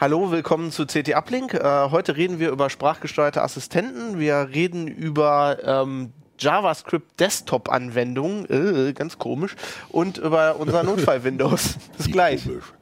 [0.00, 1.52] Hallo, willkommen zu CT Uplink.
[1.52, 4.18] Äh, heute reden wir über sprachgesteuerte Assistenten.
[4.18, 9.56] Wir reden über ähm, JavaScript Desktop-Anwendungen, äh, ganz komisch,
[9.90, 11.76] und über unser Notfall-Windows.
[11.98, 12.44] Bis gleich.
[12.44, 12.72] Komisch.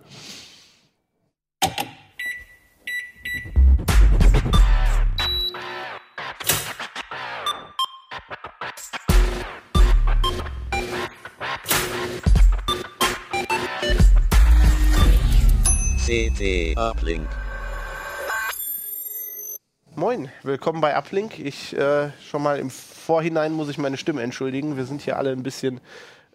[16.38, 17.26] CT Uplink.
[19.96, 21.40] Moin, willkommen bei Uplink.
[21.40, 24.76] Ich äh, schon mal im Vorhinein muss ich meine Stimme entschuldigen.
[24.76, 25.80] Wir sind hier alle ein bisschen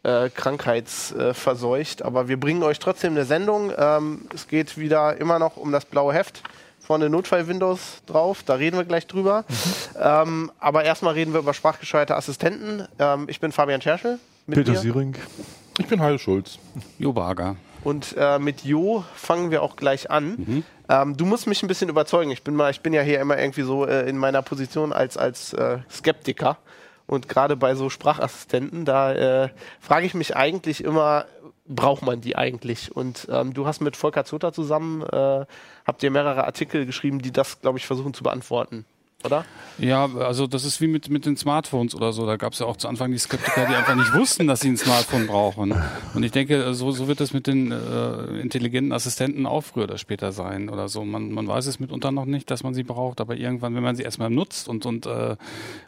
[0.04, 3.72] äh, krankheitsverseucht, aber wir bringen euch trotzdem eine Sendung.
[3.78, 6.44] Ähm, es geht wieder immer noch um das blaue Heft.
[6.80, 9.46] Vorne Notfall-Windows drauf, da reden wir gleich drüber.
[9.48, 9.56] Mhm.
[10.02, 12.86] Ähm, aber erstmal reden wir über sprachgesteuerte Assistenten.
[13.00, 14.20] Ähm, ich bin Fabian Scherschel.
[14.52, 15.16] Peter Siering.
[15.80, 16.60] Ich bin Heil Schulz.
[17.00, 17.56] Jo Barger.
[17.84, 20.36] Und äh, mit Jo fangen wir auch gleich an.
[20.38, 20.64] Mhm.
[20.90, 22.32] Ähm, du musst mich ein bisschen überzeugen.
[22.32, 25.18] Ich bin mal, ich bin ja hier immer irgendwie so äh, in meiner Position als
[25.18, 26.58] als äh, Skeptiker.
[27.06, 29.50] Und gerade bei so Sprachassistenten, da äh,
[29.82, 31.26] frage ich mich eigentlich immer,
[31.68, 32.96] braucht man die eigentlich?
[32.96, 35.46] Und ähm, du hast mit Volker Zota zusammen, äh,
[35.86, 38.86] habt ihr mehrere Artikel geschrieben, die das, glaube ich, versuchen zu beantworten
[39.24, 39.46] oder?
[39.80, 42.28] Ja, also das ist wie mit, mit den Smartphones oder so.
[42.28, 44.70] Da gab es ja auch zu Anfang die Skeptiker, die einfach nicht wussten, dass sie
[44.70, 45.74] ein Smartphone brauchen.
[46.14, 49.98] Und ich denke, so, so wird es mit den äh, intelligenten Assistenten auch früher oder
[49.98, 51.04] später sein oder so.
[51.04, 53.96] Man, man weiß es mitunter noch nicht, dass man sie braucht, aber irgendwann, wenn man
[53.96, 55.38] sie erstmal nutzt und, und äh,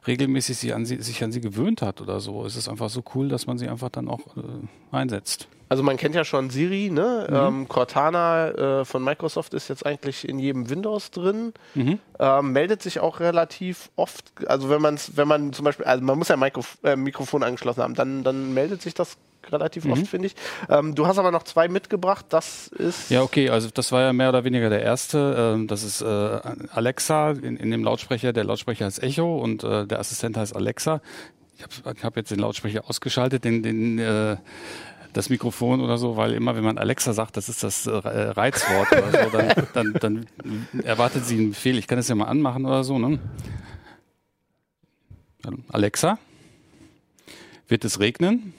[0.08, 3.04] regelmäßig sie an sie, sich an sie gewöhnt hat oder so, ist es einfach so
[3.14, 5.48] cool, dass man sie einfach dann auch äh, einsetzt.
[5.68, 7.28] Also man kennt ja schon Siri, ne?
[7.30, 7.36] Mhm.
[7.36, 11.54] Ähm, Cortana äh, von Microsoft ist jetzt eigentlich in jedem Windows drin.
[11.74, 12.00] Mhm.
[12.20, 16.18] Ähm, meldet sich auch relativ oft, also wenn man wenn man zum Beispiel, also man
[16.18, 19.18] muss ja Mikrof äh, Mikrofon angeschlossen haben, dann, dann meldet sich das
[19.52, 19.94] relativ mhm.
[19.94, 20.36] oft, finde ich.
[20.70, 23.10] Ähm, du hast aber noch zwei mitgebracht, das ist.
[23.10, 25.54] Ja, okay, also das war ja mehr oder weniger der erste.
[25.56, 29.86] Ähm, das ist äh, Alexa in, in dem Lautsprecher, der Lautsprecher heißt Echo und äh,
[29.86, 31.02] der Assistent heißt Alexa.
[31.58, 34.36] Ich habe hab jetzt den Lautsprecher ausgeschaltet, den, den äh,
[35.16, 38.92] das Mikrofon oder so, weil immer, wenn man Alexa sagt, das ist das äh, Reizwort
[38.92, 39.38] oder so,
[39.74, 40.26] dann, dann,
[40.74, 41.78] dann erwartet sie einen Befehl.
[41.78, 43.18] Ich kann das ja mal anmachen oder so, ne?
[45.70, 46.18] Alexa,
[47.68, 48.54] wird es regnen?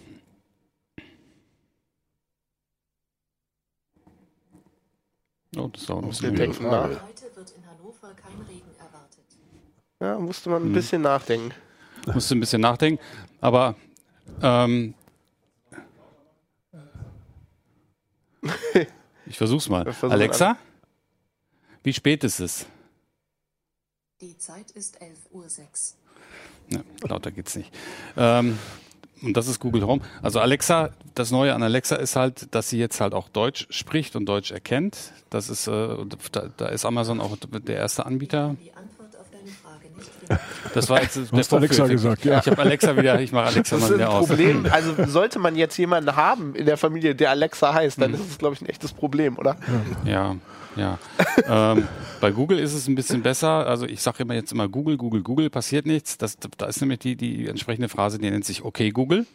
[5.59, 9.25] Oh, das ist auch ein bisschen Heute wird in Hannover kein Regen erwartet.
[10.00, 10.73] Ja, musste man ein hm.
[10.73, 11.53] bisschen nachdenken.
[12.15, 13.03] Musste ein bisschen nachdenken,
[13.41, 13.75] aber
[14.43, 14.94] ähm,
[19.26, 19.84] ich versuch's mal.
[19.92, 20.56] Versuch Alexa, an.
[21.82, 22.66] wie spät ist es?
[24.20, 25.47] Die Zeit ist 11.06 Uhr.
[26.69, 27.70] Ja, lauter geht's nicht.
[28.16, 28.59] Ähm,
[29.22, 30.03] und das ist Google Home.
[30.22, 34.16] Also Alexa, das Neue an Alexa ist halt, dass sie jetzt halt auch Deutsch spricht
[34.16, 35.12] und Deutsch erkennt.
[35.31, 35.97] Das ist, äh,
[36.32, 38.56] da, da ist Amazon auch der erste Anbieter.
[38.60, 38.72] Die
[40.74, 42.40] das war jetzt der Alexa gesagt, ja.
[42.40, 44.28] Ich habe Alexa wieder, ich mache Alexa das mal wieder aus.
[44.28, 48.16] Problem, also sollte man jetzt jemanden haben in der Familie, der Alexa heißt, dann mhm.
[48.16, 49.56] ist es, glaube ich, ein echtes Problem, oder?
[50.04, 50.36] Ja,
[50.76, 50.98] ja.
[51.48, 51.88] ähm,
[52.20, 53.66] bei Google ist es ein bisschen besser.
[53.66, 56.18] Also ich sage immer jetzt immer Google, Google, Google, passiert nichts.
[56.18, 59.26] Das, da ist nämlich die, die entsprechende Phrase, die nennt sich Okay Google.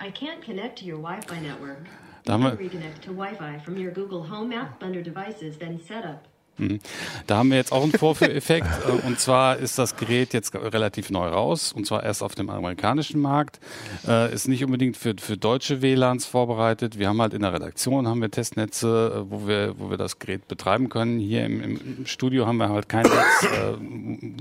[0.00, 1.86] I can't connect to your Wi-Fi network.
[2.24, 6.28] Da haben wir reconnect to Wi-Fi from your Google Home app under devices, then setup.
[6.58, 6.80] Mhm.
[7.26, 8.66] Da haben wir jetzt auch einen Vorführeffekt.
[8.88, 11.72] Äh, und zwar ist das Gerät jetzt relativ neu raus.
[11.72, 13.58] Und zwar erst auf dem amerikanischen Markt.
[14.06, 16.98] Äh, ist nicht unbedingt für, für deutsche WLANs vorbereitet.
[16.98, 20.18] Wir haben halt in der Redaktion haben wir Testnetze, äh, wo wir, wo wir das
[20.18, 21.18] Gerät betreiben können.
[21.18, 23.78] Hier im, im Studio haben wir halt kein Netz,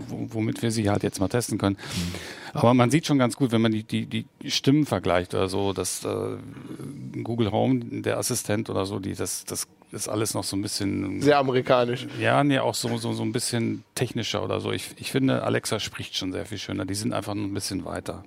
[0.07, 1.77] womit wir sie halt jetzt mal testen können.
[2.53, 5.73] Aber man sieht schon ganz gut, wenn man die, die, die Stimmen vergleicht oder so,
[5.73, 6.37] dass äh,
[7.23, 11.21] Google Home, der Assistent oder so, die das, das ist alles noch so ein bisschen.
[11.21, 12.07] Sehr amerikanisch.
[12.19, 14.71] Ja, nee, auch so, so, so ein bisschen technischer oder so.
[14.71, 16.85] Ich, ich finde, Alexa spricht schon sehr viel schöner.
[16.85, 18.23] Die sind einfach noch ein bisschen weiter.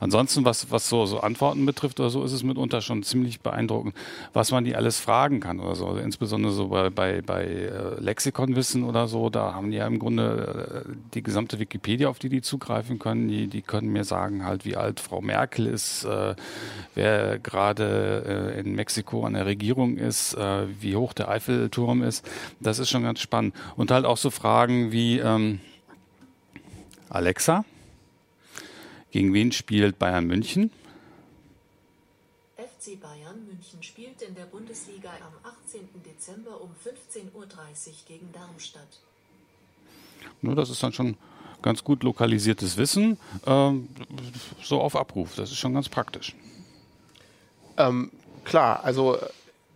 [0.00, 3.94] Ansonsten, was, was so, so Antworten betrifft oder so, ist es mitunter schon ziemlich beeindruckend,
[4.32, 5.86] was man die alles fragen kann oder so.
[5.86, 9.98] Also insbesondere so bei, bei, bei äh, Lexikonwissen oder so, da haben die ja im
[9.98, 13.28] Grunde äh, die gesamte Wikipedia, auf die die zugreifen können.
[13.28, 16.34] Die, die können mir sagen halt, wie alt Frau Merkel ist, äh,
[16.94, 20.36] wer gerade äh, in Mexiko an der Regierung ist,
[20.80, 22.28] wie hoch der Eiffelturm ist.
[22.60, 23.54] Das ist schon ganz spannend.
[23.76, 25.60] Und halt auch so Fragen wie ähm,
[27.08, 27.64] Alexa,
[29.14, 30.72] gegen wen spielt Bayern München?
[32.56, 35.88] FC Bayern München spielt in der Bundesliga am 18.
[36.04, 37.46] Dezember um 15.30 Uhr
[38.08, 38.98] gegen Darmstadt.
[40.42, 41.16] Nur das ist dann schon
[41.62, 43.16] ganz gut lokalisiertes Wissen,
[43.46, 43.88] ähm,
[44.60, 45.36] so auf Abruf.
[45.36, 46.34] Das ist schon ganz praktisch.
[47.76, 48.10] Ähm,
[48.42, 49.16] klar, also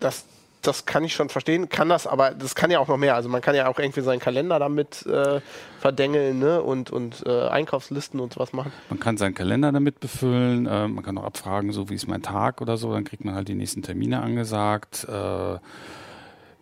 [0.00, 0.24] das
[0.62, 3.14] das kann ich schon verstehen, kann das, aber das kann ja auch noch mehr.
[3.14, 5.40] Also man kann ja auch irgendwie seinen Kalender damit äh,
[5.80, 6.62] verdengeln ne?
[6.62, 8.72] und, und äh, Einkaufslisten und sowas machen.
[8.90, 12.22] Man kann seinen Kalender damit befüllen, äh, man kann auch abfragen, so wie ist mein
[12.22, 15.06] Tag oder so, dann kriegt man halt die nächsten Termine angesagt.
[15.08, 15.58] Äh,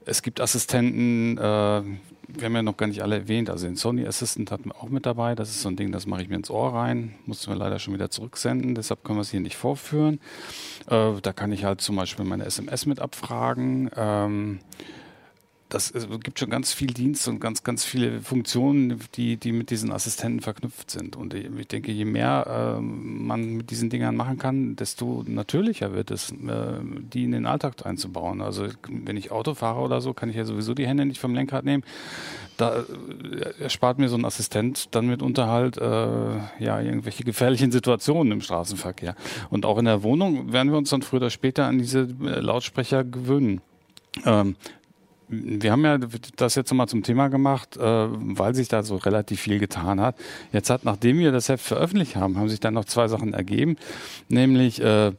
[0.04, 1.82] es gibt Assistenten, äh,
[2.28, 4.88] wir haben ja noch gar nicht alle erwähnt, also den Sony Assistant hatten wir auch
[4.88, 5.34] mit dabei.
[5.34, 7.14] Das ist so ein Ding, das mache ich mir ins Ohr rein.
[7.26, 10.20] Mussten wir leider schon wieder zurücksenden, deshalb können wir es hier nicht vorführen.
[10.88, 13.90] Äh, da kann ich halt zum Beispiel meine SMS mit abfragen.
[13.96, 14.60] Ähm,
[15.68, 19.70] das es gibt schon ganz viel Dienst und ganz, ganz viele Funktionen, die, die mit
[19.70, 21.16] diesen Assistenten verknüpft sind.
[21.16, 26.10] Und ich denke, je mehr äh, man mit diesen Dingern machen kann, desto natürlicher wird
[26.10, 26.34] es, äh,
[27.12, 28.40] die in den Alltag einzubauen.
[28.40, 31.34] Also wenn ich Auto fahre oder so, kann ich ja sowieso die Hände nicht vom
[31.34, 31.82] Lenkrad nehmen.
[32.56, 35.82] Da äh, erspart mir so ein Assistent dann mitunter halt äh,
[36.60, 39.16] ja irgendwelche gefährlichen Situationen im Straßenverkehr.
[39.50, 42.40] Und auch in der Wohnung werden wir uns dann früher oder später an diese äh,
[42.40, 43.60] Lautsprecher gewöhnen.
[44.24, 44.56] Ähm,
[45.28, 45.98] wir haben ja
[46.36, 50.16] das jetzt mal zum Thema gemacht, äh, weil sich da so relativ viel getan hat.
[50.52, 53.76] Jetzt hat, nachdem wir das Heft veröffentlicht haben, haben sich dann noch zwei Sachen ergeben,
[54.28, 55.12] nämlich äh,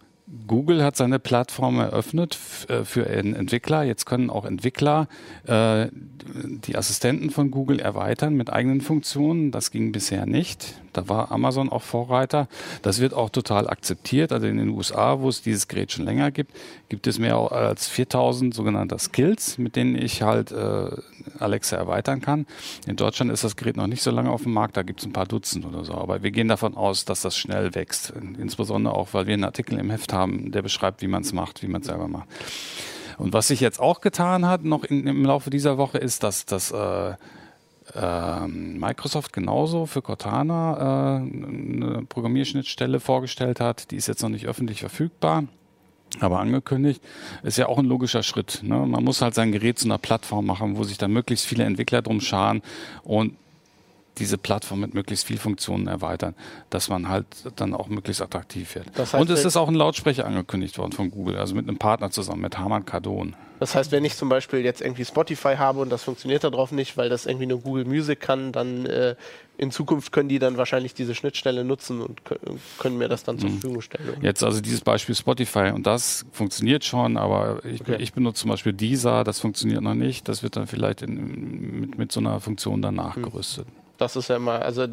[0.45, 2.37] Google hat seine Plattform eröffnet
[2.67, 3.83] äh, für Entwickler.
[3.83, 5.07] Jetzt können auch Entwickler
[5.45, 9.51] äh, die Assistenten von Google erweitern mit eigenen Funktionen.
[9.51, 10.81] Das ging bisher nicht.
[10.97, 12.47] Da war Amazon auch Vorreiter.
[12.81, 14.31] Das wird auch total akzeptiert.
[14.31, 16.51] Also in den USA, wo es dieses Gerät schon länger gibt,
[16.89, 20.89] gibt es mehr als 4000 sogenannte Skills, mit denen ich halt äh,
[21.37, 22.47] Alexa erweitern kann.
[22.87, 24.75] In Deutschland ist das Gerät noch nicht so lange auf dem Markt.
[24.75, 25.93] Da gibt es ein paar Dutzend oder so.
[25.93, 28.11] Aber wir gehen davon aus, dass das schnell wächst.
[28.39, 31.61] Insbesondere auch, weil wir einen Artikel im Heft haben, der beschreibt, wie man es macht,
[31.61, 32.27] wie man es selber macht.
[33.19, 36.45] Und was sich jetzt auch getan hat, noch in, im Laufe dieser Woche, ist, dass
[36.45, 37.13] das äh,
[37.93, 43.91] äh, Microsoft genauso für Cortana äh, eine Programmierschnittstelle vorgestellt hat.
[43.91, 45.45] Die ist jetzt noch nicht öffentlich verfügbar.
[46.19, 47.01] Aber angekündigt
[47.43, 48.61] ist ja auch ein logischer Schritt.
[48.63, 48.77] Ne?
[48.85, 52.01] Man muss halt sein Gerät zu einer Plattform machen, wo sich dann möglichst viele Entwickler
[52.01, 52.61] drum scharen
[53.03, 53.35] und
[54.17, 56.33] diese Plattform mit möglichst viel Funktionen erweitern,
[56.69, 57.25] dass man halt
[57.55, 58.87] dann auch möglichst attraktiv wird.
[58.95, 61.77] Das heißt, und es ist auch ein Lautsprecher angekündigt worden von Google, also mit einem
[61.77, 63.35] Partner zusammen, mit Harman Kardon.
[63.59, 66.97] Das heißt, wenn ich zum Beispiel jetzt irgendwie Spotify habe und das funktioniert darauf nicht,
[66.97, 69.15] weil das irgendwie nur Google Music kann, dann äh,
[69.57, 72.21] in Zukunft können die dann wahrscheinlich diese Schnittstelle nutzen und
[72.77, 73.53] können mir das dann zur mhm.
[73.53, 74.17] Verfügung stellen.
[74.21, 77.97] Jetzt also dieses Beispiel Spotify und das funktioniert schon, aber ich, okay.
[77.99, 80.27] ich benutze zum Beispiel Deezer, das funktioniert noch nicht.
[80.27, 83.67] Das wird dann vielleicht in, mit, mit so einer Funktion dann nachgerüstet.
[83.67, 83.76] Mhm.
[83.97, 84.87] Das ist ja immer, also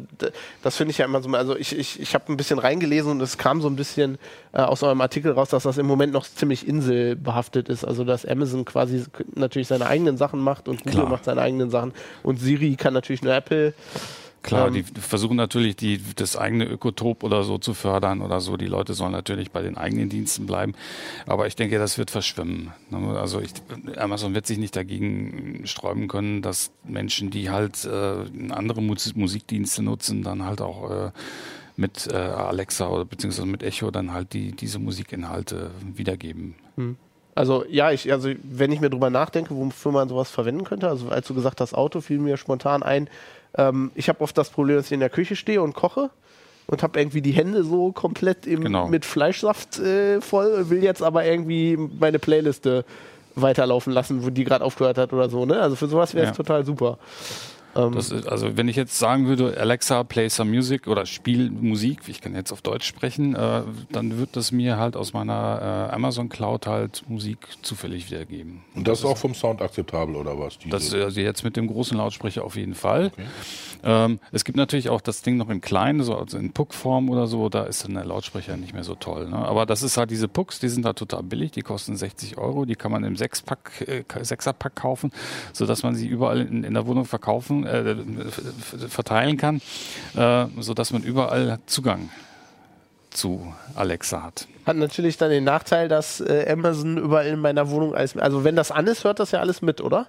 [0.61, 3.21] das finde ich ja immer so, also ich, ich, ich habe ein bisschen reingelesen und
[3.21, 4.17] es kam so ein bisschen
[4.53, 7.85] äh, aus eurem Artikel raus, dass das im Moment noch ziemlich inselbehaftet ist.
[7.85, 9.03] Also dass Amazon quasi
[9.35, 11.09] natürlich seine eigenen Sachen macht und Google Klar.
[11.09, 11.93] macht seine eigenen Sachen
[12.23, 13.73] und Siri kann natürlich nur Apple.
[14.45, 18.57] Klar, ähm, die versuchen natürlich, die, das eigene Ökotop oder so zu fördern oder so.
[18.57, 20.73] Die Leute sollen natürlich bei den eigenen Diensten bleiben.
[21.25, 22.71] Aber ich denke, das wird verschwimmen.
[22.91, 23.19] Ne?
[23.19, 23.53] Also ich,
[23.97, 30.21] Amazon wird sich nicht dagegen sträuben können, dass Menschen, die halt äh, andere Musikdienste nutzen,
[30.21, 31.11] dann halt auch äh,
[31.75, 36.53] mit äh, Alexa oder beziehungsweise mit Echo dann halt die, diese Musikinhalte wiedergeben.
[36.75, 36.97] Hm.
[37.35, 41.09] Also ja, ich, also wenn ich mir drüber nachdenke, wofür man sowas verwenden könnte, also
[41.09, 43.09] als du gesagt hast, Auto fiel mir spontan ein,
[43.57, 46.09] ähm, ich habe oft das Problem, dass ich in der Küche stehe und koche
[46.67, 48.87] und habe irgendwie die Hände so komplett im, genau.
[48.87, 52.85] mit Fleischsaft äh, voll, will jetzt aber irgendwie meine Playliste
[53.35, 55.45] weiterlaufen lassen, wo die gerade aufgehört hat oder so.
[55.45, 55.59] Ne?
[55.59, 56.35] Also für sowas wäre es ja.
[56.35, 56.97] total super.
[57.75, 61.99] Ähm, ist, also wenn ich jetzt sagen würde, Alexa, play some music oder spiel Musik,
[62.07, 65.93] ich kann jetzt auf Deutsch sprechen, äh, dann wird das mir halt aus meiner äh,
[65.93, 68.61] Amazon Cloud halt Musik zufällig wiedergeben.
[68.75, 70.57] Und das, das ist auch vom Sound akzeptabel oder was?
[70.69, 73.07] Das also jetzt mit dem großen Lautsprecher auf jeden Fall.
[73.07, 73.25] Okay.
[73.83, 77.27] Ähm, es gibt natürlich auch das Ding noch in klein, so also in Puck-Form oder
[77.27, 79.29] so, da ist dann der Lautsprecher nicht mehr so toll.
[79.29, 79.37] Ne?
[79.37, 82.65] Aber das ist halt diese Pucks, die sind da total billig, die kosten 60 Euro,
[82.65, 85.11] die kann man im Sechspack, äh, Sechserpack kaufen,
[85.51, 87.95] sodass man sie überall in, in der Wohnung verkaufen äh,
[88.89, 89.61] verteilen kann,
[90.15, 92.09] äh, sodass man überall Zugang
[93.09, 94.47] zu Alexa hat.
[94.65, 98.55] Hat natürlich dann den Nachteil, dass äh, Amazon überall in meiner Wohnung alles, also wenn
[98.55, 100.07] das an ist, hört das ja alles mit, oder?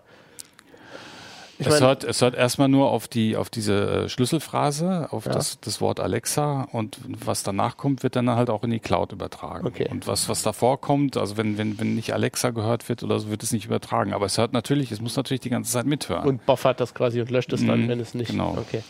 [1.58, 5.32] Ich es, hört, es hört erstmal nur auf die auf diese äh, Schlüsselphrase, auf ja.
[5.32, 9.12] das, das Wort Alexa und was danach kommt, wird dann halt auch in die Cloud
[9.12, 9.66] übertragen.
[9.66, 9.88] Okay.
[9.90, 13.30] Und was, was davor kommt, also wenn, wenn, wenn nicht Alexa gehört wird oder so,
[13.30, 14.12] wird es nicht übertragen.
[14.12, 16.28] Aber es hört natürlich, es muss natürlich die ganze Zeit mithören.
[16.28, 18.30] Und buffert das quasi und löscht es dann, mhm, wenn es nicht.
[18.30, 18.56] Genau.
[18.58, 18.82] Okay.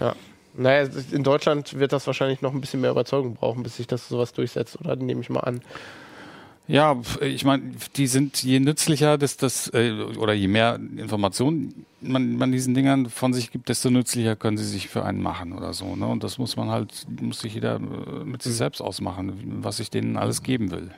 [0.00, 0.14] Ja.
[0.54, 4.08] Naja, in Deutschland wird das wahrscheinlich noch ein bisschen mehr Überzeugung brauchen, bis sich das
[4.08, 4.96] sowas durchsetzt, oder?
[4.96, 5.60] Nehme ich mal an.
[6.70, 12.36] Ja, ich meine, die sind je nützlicher, dass das äh, oder je mehr Informationen man,
[12.36, 15.72] man diesen Dingern von sich gibt, desto nützlicher können sie sich für einen machen oder
[15.72, 15.96] so.
[15.96, 16.06] Ne?
[16.06, 18.56] Und das muss man halt, muss sich jeder äh, mit sich mhm.
[18.56, 20.92] selbst ausmachen, was ich denen alles geben will.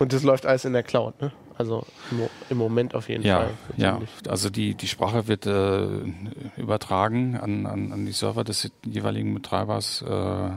[0.00, 1.30] Und das läuft alles in der Cloud, ne?
[1.56, 3.50] Also im, im Moment auf jeden ja, Fall.
[3.76, 5.86] Ja, also die, die Sprache wird äh,
[6.56, 10.02] übertragen an, an, an die Server des jeweiligen Betreibers.
[10.02, 10.50] Äh,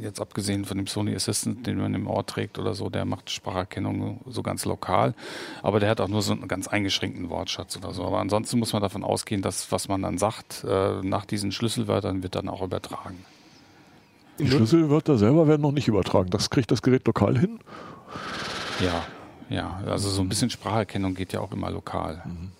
[0.00, 3.30] jetzt abgesehen von dem Sony Assistant, den man im Ohr trägt oder so, der macht
[3.30, 5.14] Spracherkennung so ganz lokal,
[5.62, 8.04] aber der hat auch nur so einen ganz eingeschränkten Wortschatz oder so.
[8.04, 12.22] Aber ansonsten muss man davon ausgehen, dass was man dann sagt, äh, nach diesen Schlüsselwörtern
[12.22, 13.24] wird dann auch übertragen.
[14.38, 16.30] Die Schlüsselwörter selber werden noch nicht übertragen.
[16.30, 17.60] Das kriegt das Gerät lokal hin.
[18.80, 19.04] Ja,
[19.50, 19.80] ja.
[19.86, 22.22] Also so ein bisschen Spracherkennung geht ja auch immer lokal.
[22.24, 22.52] Mhm.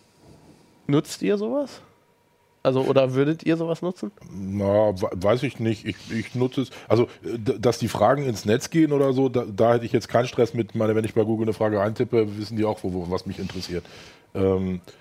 [0.87, 1.81] Nutzt ihr sowas?
[2.63, 4.11] Also, oder würdet ihr sowas nutzen?
[4.31, 5.87] Na, weiß ich nicht.
[5.87, 6.71] Ich, ich nutze es.
[6.89, 10.27] Also, dass die Fragen ins Netz gehen oder so, da, da hätte ich jetzt keinen
[10.27, 10.75] Stress mit.
[10.75, 13.39] Meine, wenn ich bei Google eine Frage eintippe, wissen die auch, wo, wo was mich
[13.39, 13.85] interessiert.
[14.35, 15.00] Ähm, äh,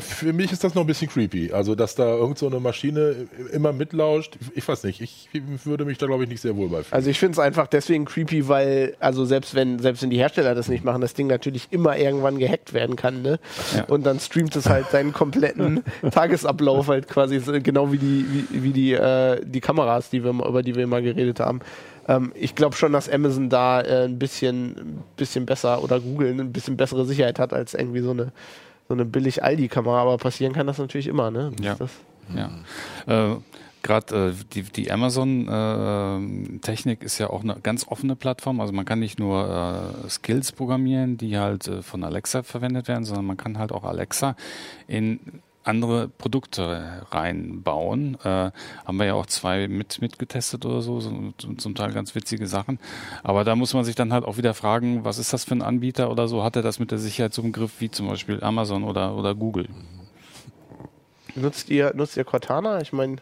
[0.00, 1.52] für mich ist das noch ein bisschen creepy.
[1.52, 4.38] Also, dass da irgend so eine Maschine immer mitlauscht.
[4.54, 5.02] Ich weiß nicht.
[5.02, 5.28] Ich
[5.64, 6.92] würde mich da, glaube ich, nicht sehr wohl bei fühlen.
[6.92, 10.54] Also, ich finde es einfach deswegen creepy, weil, also, selbst wenn, selbst wenn die Hersteller
[10.54, 13.38] das nicht machen, das Ding natürlich immer irgendwann gehackt werden kann, ne?
[13.76, 13.84] Ja.
[13.84, 18.72] Und dann streamt es halt seinen kompletten Tagesablauf halt quasi, genau wie die, wie, wie
[18.72, 21.60] die, äh, die Kameras, die wir, über die wir mal geredet haben.
[22.08, 26.52] Ähm, ich glaube schon, dass Amazon da äh, ein bisschen, bisschen besser oder Google ein
[26.52, 28.32] bisschen bessere Sicherheit hat als irgendwie so eine
[28.90, 31.52] so eine billig Aldi-Kamera, aber passieren kann das natürlich immer, ne?
[31.60, 31.76] Ja.
[32.34, 32.50] ja.
[33.06, 33.36] Äh,
[33.84, 38.60] Gerade äh, die, die Amazon-Technik äh, ist ja auch eine ganz offene Plattform.
[38.60, 43.04] Also man kann nicht nur äh, Skills programmieren, die halt äh, von Alexa verwendet werden,
[43.04, 44.34] sondern man kann halt auch Alexa
[44.88, 45.20] in
[45.64, 48.16] andere Produkte reinbauen.
[48.24, 48.50] Äh,
[48.84, 52.78] haben wir ja auch zwei mit mitgetestet oder so, so, zum Teil ganz witzige Sachen.
[53.22, 55.62] Aber da muss man sich dann halt auch wieder fragen, was ist das für ein
[55.62, 56.42] Anbieter oder so?
[56.42, 59.34] Hat er das mit der Sicherheit so im Griff wie zum Beispiel Amazon oder, oder
[59.34, 59.68] Google?
[61.34, 62.80] Nutzt ihr, nutzt ihr Cortana?
[62.80, 63.16] Ich meine,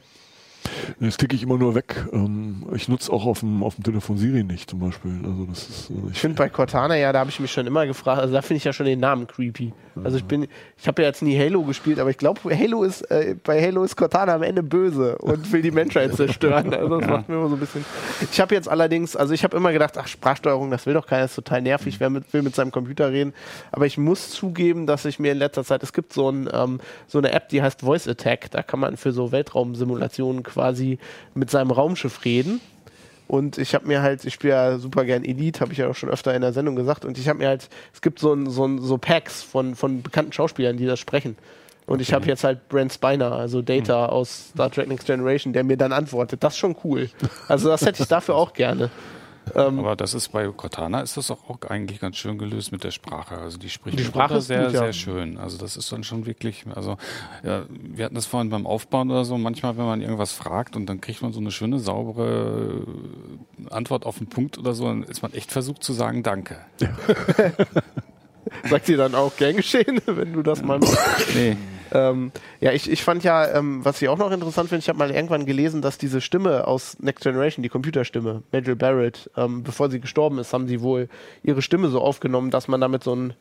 [1.00, 1.96] das klicke ich immer nur weg.
[2.12, 5.20] Ähm, ich nutze auch auf dem, auf dem Telefon Siri nicht zum Beispiel.
[5.24, 7.66] Also das ist, äh, ich, ich finde bei Cortana, ja, da habe ich mich schon
[7.66, 9.72] immer gefragt, also da finde ich ja schon den Namen creepy.
[10.04, 10.46] Also ich bin,
[10.76, 13.84] ich habe ja jetzt nie Halo gespielt, aber ich glaube, Halo ist, äh, bei Halo
[13.84, 16.72] ist Cortana am Ende böse und will die Menschheit zerstören.
[16.72, 17.84] Also das macht mir immer so ein bisschen.
[18.30, 21.24] Ich habe jetzt allerdings, also ich habe immer gedacht, ach, Sprachsteuerung, das will doch keiner,
[21.24, 23.34] ist total nervig, wer mit, will mit seinem Computer reden.
[23.72, 26.80] Aber ich muss zugeben, dass ich mir in letzter Zeit, es gibt so, ein, ähm,
[27.06, 30.57] so eine App, die heißt Voice Attack, da kann man für so Weltraumsimulationen quasi
[31.34, 32.60] mit seinem Raumschiff reden.
[33.26, 35.94] Und ich habe mir halt, ich spiele ja super gern Elite, habe ich ja auch
[35.94, 37.04] schon öfter in der Sendung gesagt.
[37.04, 40.02] Und ich habe mir halt, es gibt so, ein, so, ein, so Packs von, von
[40.02, 41.36] bekannten Schauspielern, die das sprechen.
[41.86, 42.02] Und okay.
[42.02, 44.10] ich habe jetzt halt Brent Spiner, also Data hm.
[44.10, 46.42] aus Star Trek Next Generation, der mir dann antwortet.
[46.42, 47.10] Das ist schon cool.
[47.48, 48.90] Also das hätte ich dafür auch gerne.
[49.54, 52.84] Ähm, Aber das ist bei Cortana ist das auch, auch, eigentlich ganz schön gelöst mit
[52.84, 53.38] der Sprache.
[53.38, 54.80] Also die spricht die Sprache sehr, gut, ja.
[54.80, 55.38] sehr schön.
[55.38, 56.96] Also das ist dann schon wirklich, also
[57.42, 60.86] ja, wir hatten das vorhin beim Aufbauen oder so, manchmal, wenn man irgendwas fragt und
[60.86, 62.84] dann kriegt man so eine schöne, saubere
[63.70, 66.58] Antwort auf den Punkt oder so, dann ist man echt versucht zu sagen, danke.
[66.80, 66.90] Ja.
[68.68, 71.34] Sagt sie dann auch gern geschehen, wenn du das mal machst?
[71.34, 71.56] Nee.
[71.92, 74.98] Ähm, ja, ich, ich fand ja, ähm, was ich auch noch interessant finde, ich habe
[74.98, 79.90] mal irgendwann gelesen, dass diese Stimme aus Next Generation, die Computerstimme, Major Barrett, ähm, bevor
[79.90, 81.08] sie gestorben ist, haben sie wohl
[81.42, 83.34] ihre Stimme so aufgenommen, dass man damit so ein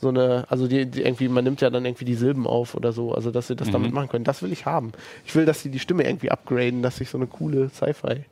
[0.00, 2.92] so eine, also die, die, irgendwie, man nimmt ja dann irgendwie die Silben auf oder
[2.92, 3.72] so, also dass sie das mhm.
[3.72, 4.24] damit machen können.
[4.24, 4.92] Das will ich haben.
[5.26, 8.24] Ich will, dass sie die Stimme irgendwie upgraden, dass ich so eine coole Sci-Fi.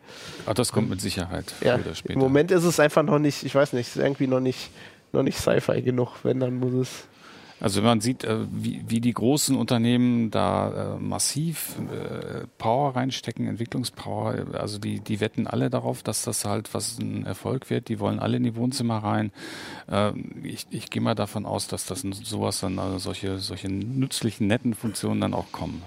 [0.46, 1.78] Ach, das kommt mit Sicherheit ja.
[2.04, 4.70] Im Moment ist es einfach noch nicht, ich weiß nicht, irgendwie noch nicht,
[5.12, 6.10] noch nicht Sci-Fi genug.
[6.22, 7.04] Wenn, dann muss es
[7.58, 13.46] also wenn man sieht, äh, wie, die großen Unternehmen da äh, massiv äh, Power reinstecken,
[13.46, 17.88] Entwicklungspower, also die, die wetten alle darauf, dass das halt was ein Erfolg wird.
[17.88, 19.32] Die wollen alle in die Wohnzimmer rein.
[20.42, 24.74] Ich, ich gehe mal davon aus, dass das sowas dann, also solche, solche nützlichen, netten
[24.74, 25.82] Funktionen dann auch kommen.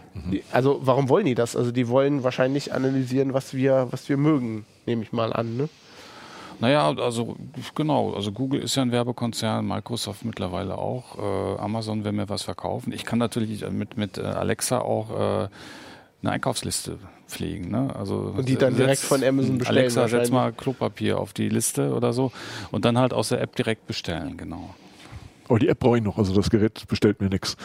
[0.51, 1.55] Also warum wollen die das?
[1.55, 5.57] Also die wollen wahrscheinlich analysieren, was wir, was wir mögen, nehme ich mal an.
[5.57, 5.69] Ne?
[6.59, 7.37] Naja, also
[7.73, 12.43] genau, also Google ist ja ein Werbekonzern, Microsoft mittlerweile auch, äh, Amazon will mir was
[12.43, 12.91] verkaufen.
[12.91, 15.47] Ich kann natürlich mit, mit äh, Alexa auch äh,
[16.21, 17.69] eine Einkaufsliste pflegen.
[17.71, 17.95] Ne?
[17.95, 19.77] Also und die dann setz, direkt von Amazon bestellen.
[19.79, 22.31] Alexa, setz mal Klopapier auf die Liste oder so
[22.71, 24.75] und dann halt aus der App direkt bestellen, genau.
[25.49, 27.57] Aber die App brauche ich noch, also das Gerät bestellt mir nichts.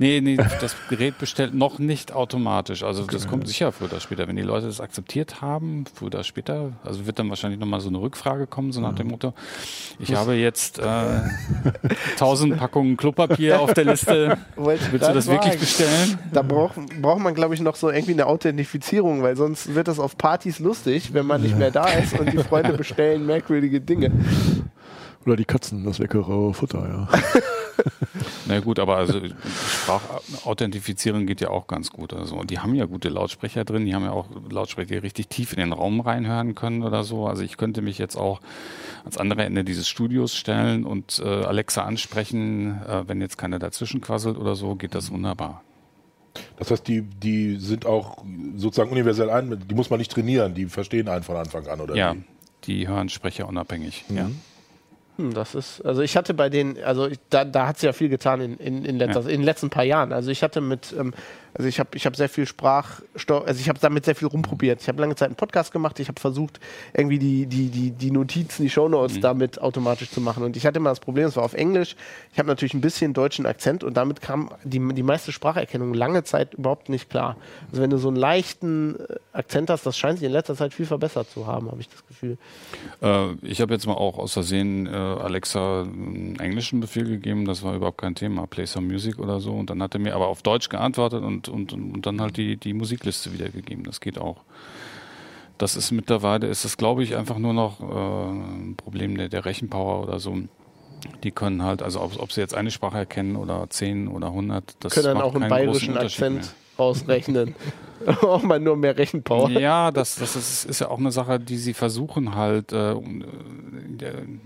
[0.00, 2.82] Nee, nee, das Gerät bestellt noch nicht automatisch.
[2.82, 3.12] Also okay.
[3.12, 4.26] das kommt sicher früher oder später.
[4.26, 7.90] Wenn die Leute das akzeptiert haben, früher oder später, also wird dann wahrscheinlich nochmal so
[7.90, 9.34] eine Rückfrage kommen, so nach dem Motto,
[10.00, 10.82] ich habe jetzt äh,
[12.14, 14.36] 1000 Packungen Klopapier auf der Liste.
[14.56, 15.60] Willst du das wirklich sagen.
[15.60, 16.18] bestellen?
[16.32, 20.00] Da braucht, braucht man, glaube ich, noch so irgendwie eine Authentifizierung, weil sonst wird das
[20.00, 24.10] auf Partys lustig, wenn man nicht mehr da ist und die Freunde bestellen merkwürdige Dinge.
[25.28, 27.06] Oder die Katzen, das leckere Futter, ja.
[28.46, 29.20] Na gut, aber also
[29.84, 32.14] Sprachauthentifizierung geht ja auch ganz gut.
[32.14, 35.52] Also die haben ja gute Lautsprecher drin, die haben ja auch Lautsprecher, die richtig tief
[35.52, 37.26] in den Raum reinhören können oder so.
[37.26, 38.40] Also ich könnte mich jetzt auch
[39.00, 44.00] ans andere Ende dieses Studios stellen und äh, Alexa ansprechen, äh, wenn jetzt keiner dazwischen
[44.00, 45.62] quasselt oder so, geht das wunderbar.
[46.56, 48.24] Das heißt, die, die sind auch
[48.56, 51.94] sozusagen universell ein, die muss man nicht trainieren, die verstehen einen von Anfang an, oder?
[51.94, 52.24] Ja, wie?
[52.64, 54.06] die hören Sprecher unabhängig.
[54.08, 54.16] Mhm.
[54.16, 54.30] Ja.
[55.18, 57.92] Hm, das ist, also ich hatte bei den, also ich, da, da hat sich ja
[57.92, 59.28] viel getan in, in, in, letzter, ja.
[59.28, 60.12] in den letzten paar Jahren.
[60.12, 61.12] Also ich hatte mit, ähm,
[61.54, 64.80] also ich habe ich hab sehr viel Sprach, also ich habe damit sehr viel rumprobiert.
[64.80, 65.98] Ich habe lange Zeit einen Podcast gemacht.
[66.00, 66.60] Ich habe versucht,
[66.94, 69.20] irgendwie die, die, die, die Notizen, die Shownotes mhm.
[69.22, 70.42] damit automatisch zu machen.
[70.42, 71.96] Und ich hatte immer das Problem, es war auf Englisch.
[72.32, 76.24] Ich habe natürlich ein bisschen deutschen Akzent und damit kam die, die meiste Spracherkennung lange
[76.24, 77.36] Zeit überhaupt nicht klar.
[77.70, 80.74] Also wenn du so einen leichten äh, Akzent hast, das scheint sich in letzter Zeit
[80.74, 82.38] viel verbessert zu haben, habe ich das Gefühl.
[83.02, 87.44] Äh, ich habe jetzt mal auch aus Versehen äh, Alexa einen englischen Befehl gegeben.
[87.44, 88.46] Das war überhaupt kein Thema.
[88.46, 89.52] Play some music oder so.
[89.52, 92.56] Und dann hat er mir aber auf Deutsch geantwortet und und, und, dann halt die,
[92.56, 93.84] die Musikliste wiedergegeben.
[93.84, 94.38] Das geht auch.
[95.58, 99.44] Das ist mittlerweile, ist das glaube ich einfach nur noch äh, ein Problem der, der
[99.44, 100.38] Rechenpower oder so.
[101.22, 104.74] Die können halt, also ob, ob sie jetzt eine Sprache erkennen oder zehn oder hundert,
[104.80, 106.50] das können dann auch einen bayerischen Akzent mehr.
[106.76, 107.54] ausrechnen.
[108.22, 109.50] auch mal nur mehr Rechenpower.
[109.50, 112.94] Ja, das, das ist, ist, ja auch eine Sache, die sie versuchen halt äh,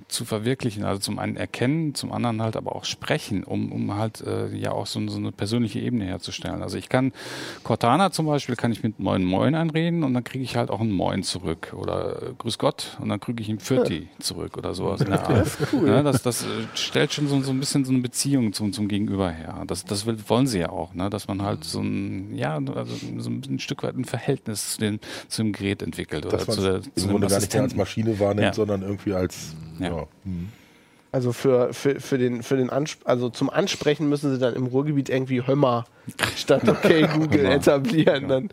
[0.08, 0.84] zu verwirklichen.
[0.84, 4.72] Also zum einen erkennen, zum anderen halt aber auch sprechen, um, um halt äh, ja
[4.72, 6.62] auch so, so, eine persönliche Ebene herzustellen.
[6.62, 7.12] Also ich kann
[7.62, 10.80] Cortana zum Beispiel, kann ich mit Moin Moin anreden und dann kriege ich halt auch
[10.80, 14.20] ein Moin zurück oder äh, Grüß Gott und dann kriege ich ein Pfirti ja.
[14.20, 15.32] zurück oder sowas in der Art.
[15.32, 15.88] Das, ist cool.
[15.88, 18.88] ja, das, das äh, stellt schon so, so ein bisschen so eine Beziehung zum, zum
[18.88, 19.62] Gegenüber her.
[19.66, 21.10] Das, das will, wollen sie ja auch, ne?
[21.10, 24.80] dass man halt so ein, ja, also so ein ein Stück weit ein Verhältnis zu,
[24.80, 26.24] den, zu dem Gerät entwickelt.
[26.24, 28.52] Dass oder zu, der, zu im Grunde gar nicht als Maschine wahrnimmt, ja.
[28.52, 29.54] sondern irgendwie als.
[29.78, 29.88] Ja.
[29.88, 30.06] ja.
[30.24, 30.48] Hm.
[31.12, 34.64] Also für, für, für den, für den Ansp also zum Ansprechen müssen sie dann im
[34.64, 35.84] Ruhrgebiet irgendwie Hömmer
[36.36, 38.28] statt okay Google etablieren.
[38.28, 38.48] Dann,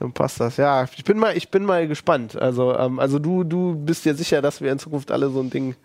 [0.00, 0.56] dann passt das.
[0.56, 2.34] Ja, ich bin mal, ich bin mal gespannt.
[2.34, 5.50] Also, ähm, also du, du bist dir sicher, dass wir in Zukunft alle so ein
[5.50, 5.76] Ding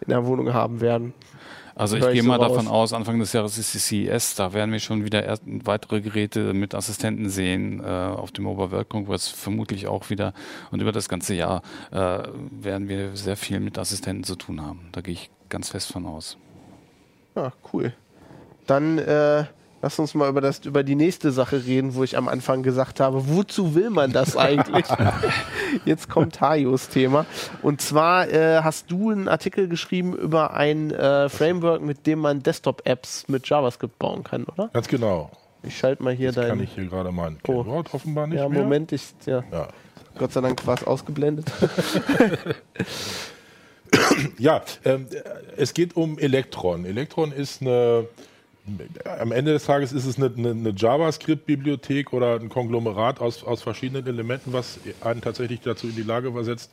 [0.00, 1.12] in der Wohnung haben werden.
[1.80, 4.70] Also ich gehe mal so davon aus, Anfang des Jahres ist die CES, da werden
[4.70, 7.80] wir schon wieder weitere Geräte mit Assistenten sehen.
[7.82, 10.34] Äh, auf dem Mobile World Congress vermutlich auch wieder.
[10.70, 11.96] Und über das ganze Jahr äh,
[12.50, 14.90] werden wir sehr viel mit Assistenten zu tun haben.
[14.92, 16.36] Da gehe ich ganz fest von aus.
[17.34, 17.94] Ja, ah, cool.
[18.66, 19.44] Dann äh,
[19.82, 23.00] Lass uns mal über, das, über die nächste Sache reden, wo ich am Anfang gesagt
[23.00, 24.84] habe, wozu will man das eigentlich?
[25.86, 27.24] Jetzt kommt Tajos Thema.
[27.62, 32.42] Und zwar äh, hast du einen Artikel geschrieben über ein äh, Framework, mit dem man
[32.42, 34.68] Desktop-Apps mit JavaScript bauen kann, oder?
[34.68, 35.30] Ganz genau.
[35.62, 36.48] Ich schalte mal hier das dein...
[36.48, 37.62] kann ich hier gerade mein oh.
[37.62, 38.62] Keyboard offenbar nicht Ja, mehr.
[38.62, 39.14] Moment, ich...
[39.24, 39.42] Ja.
[39.50, 39.68] ja.
[40.18, 41.46] Gott sei Dank war es ausgeblendet.
[44.38, 45.06] ja, ähm,
[45.56, 46.84] es geht um Electron.
[46.84, 48.06] Electron ist eine
[49.04, 53.62] am Ende des Tages ist es eine, eine, eine JavaScript-Bibliothek oder ein Konglomerat aus, aus
[53.62, 56.70] verschiedenen Elementen, was einen tatsächlich dazu in die Lage versetzt,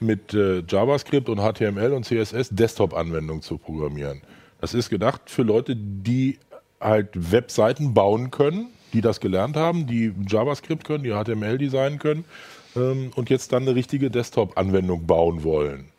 [0.00, 4.22] mit äh, JavaScript und HTML und CSS Desktop-Anwendungen zu programmieren.
[4.60, 6.38] Das ist gedacht für Leute, die
[6.80, 12.24] halt Webseiten bauen können, die das gelernt haben, die JavaScript können, die HTML designen können
[12.76, 15.89] ähm, und jetzt dann eine richtige Desktop-Anwendung bauen wollen.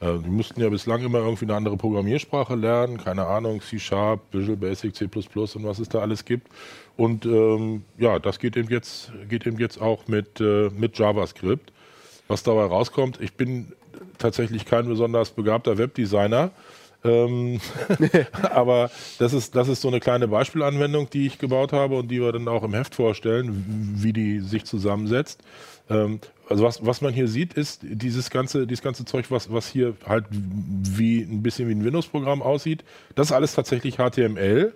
[0.00, 4.56] Äh, die mussten ja bislang immer irgendwie eine andere Programmiersprache lernen, keine Ahnung, C-Sharp, Visual
[4.56, 6.48] Basic, C++ und was es da alles gibt.
[6.96, 11.72] Und ähm, ja, das geht eben jetzt, geht eben jetzt auch mit, äh, mit JavaScript.
[12.28, 13.72] Was dabei rauskommt, ich bin
[14.18, 16.50] tatsächlich kein besonders begabter Webdesigner.
[17.02, 17.60] Ähm,
[18.50, 22.20] aber das ist, das ist so eine kleine Beispielanwendung, die ich gebaut habe und die
[22.20, 25.42] wir dann auch im Heft vorstellen, wie die sich zusammensetzt.
[25.90, 29.68] Ähm, also was, was man hier sieht, ist dieses ganze, dieses ganze Zeug, was, was
[29.68, 32.82] hier halt wie ein bisschen wie ein Windows-Programm aussieht.
[33.14, 34.72] Das ist alles tatsächlich HTML.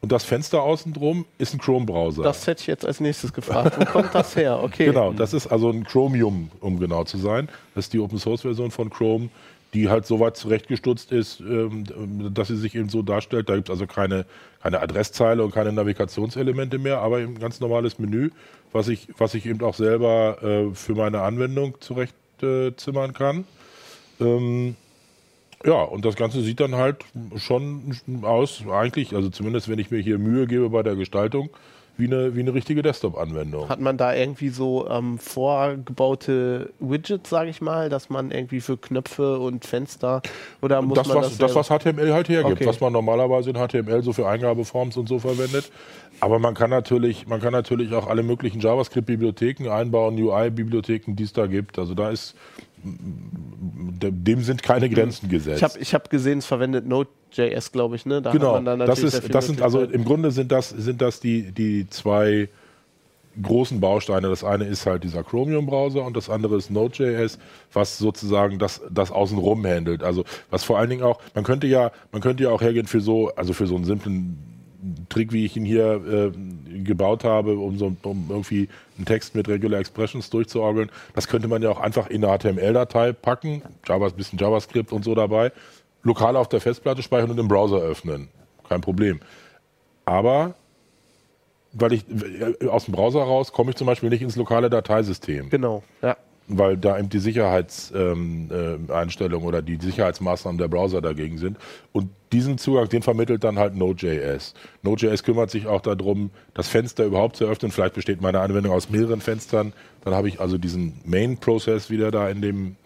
[0.00, 2.22] Und das Fenster außen drum ist ein Chrome-Browser.
[2.24, 3.80] Das hätte ich jetzt als nächstes gefragt.
[3.80, 4.62] Wo kommt das her?
[4.62, 4.84] Okay.
[4.94, 7.48] Genau, das ist also ein Chromium, um genau zu sein.
[7.74, 9.30] Das ist die Open-Source-Version von Chrome,
[9.74, 11.84] die halt so weit zurechtgestutzt ist, ähm,
[12.32, 13.48] dass sie sich eben so darstellt.
[13.48, 14.24] Da gibt es also keine,
[14.62, 18.30] keine Adresszeile und keine Navigationselemente mehr, aber ein ganz normales Menü
[18.74, 23.44] was ich, was ich eben auch selber äh, für meine Anwendung zurechtzimmern äh, kann.
[24.20, 24.74] Ähm,
[25.64, 27.04] ja, und das Ganze sieht dann halt
[27.36, 31.50] schon aus, eigentlich, also zumindest wenn ich mir hier Mühe gebe bei der Gestaltung,
[31.96, 33.68] wie eine, wie eine richtige Desktop-Anwendung.
[33.68, 38.76] Hat man da irgendwie so ähm, vorgebaute Widgets, sage ich mal, dass man irgendwie für
[38.76, 40.22] Knöpfe und Fenster
[40.60, 42.66] oder muss das, man was, das, was HTML halt hergibt, okay.
[42.66, 45.70] was man normalerweise in HTML so für Eingabeforms und so verwendet.
[46.20, 51.32] Aber man kann natürlich, man kann natürlich auch alle möglichen JavaScript-Bibliotheken einbauen, UI-Bibliotheken, die es
[51.32, 51.78] da gibt.
[51.78, 52.34] Also da ist
[52.82, 55.56] dem sind keine Grenzen gesetzt.
[55.56, 58.22] Ich habe ich hab gesehen, es verwendet Node Node.js, glaube ich, ne?
[58.22, 61.88] Da genau, das, ist, das sind also im Grunde sind das, sind das die, die
[61.88, 62.48] zwei
[63.42, 64.28] großen Bausteine.
[64.28, 67.38] Das eine ist halt dieser Chromium-Browser und das andere ist Node.js,
[67.72, 70.02] was sozusagen das, das außenrum handelt.
[70.02, 73.00] Also was vor allen Dingen auch, man könnte ja, man könnte ja auch hergehen für
[73.00, 74.53] so, also für so einen simplen
[75.08, 79.48] Trick, wie ich ihn hier äh, gebaut habe, um so um irgendwie einen Text mit
[79.48, 80.90] Regular Expressions durchzuorgeln.
[81.14, 85.14] Das könnte man ja auch einfach in eine HTML-Datei packen, Java, bisschen JavaScript und so
[85.14, 85.52] dabei,
[86.02, 88.28] lokal auf der Festplatte speichern und im Browser öffnen.
[88.68, 89.20] Kein Problem.
[90.04, 90.54] Aber
[91.72, 95.50] weil ich äh, aus dem Browser raus komme ich zum Beispiel nicht ins lokale Dateisystem.
[95.50, 96.16] Genau, ja.
[96.46, 101.56] Weil da eben die Sicherheitseinstellungen ähm, äh, oder die Sicherheitsmaßnahmen der Browser dagegen sind.
[101.92, 104.54] Und diesen Zugang, den vermittelt dann halt Node.js.
[104.82, 107.72] Node.js kümmert sich auch darum, das Fenster überhaupt zu öffnen.
[107.72, 109.72] Vielleicht besteht meine Anwendung aus mehreren Fenstern.
[110.02, 112.76] Dann habe ich also diesen Main-Process wieder da in dem,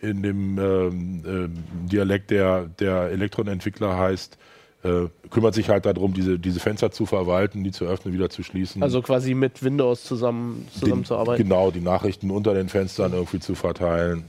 [0.00, 4.38] in dem ähm, äh, Dialekt, der, der Elektronentwickler heißt
[4.82, 8.42] äh, kümmert sich halt darum, diese, diese Fenster zu verwalten, die zu öffnen, wieder zu
[8.42, 8.82] schließen.
[8.82, 11.42] Also quasi mit Windows zusammen, zusammenzuarbeiten.
[11.42, 14.24] Genau, die Nachrichten unter den Fenstern irgendwie zu verteilen.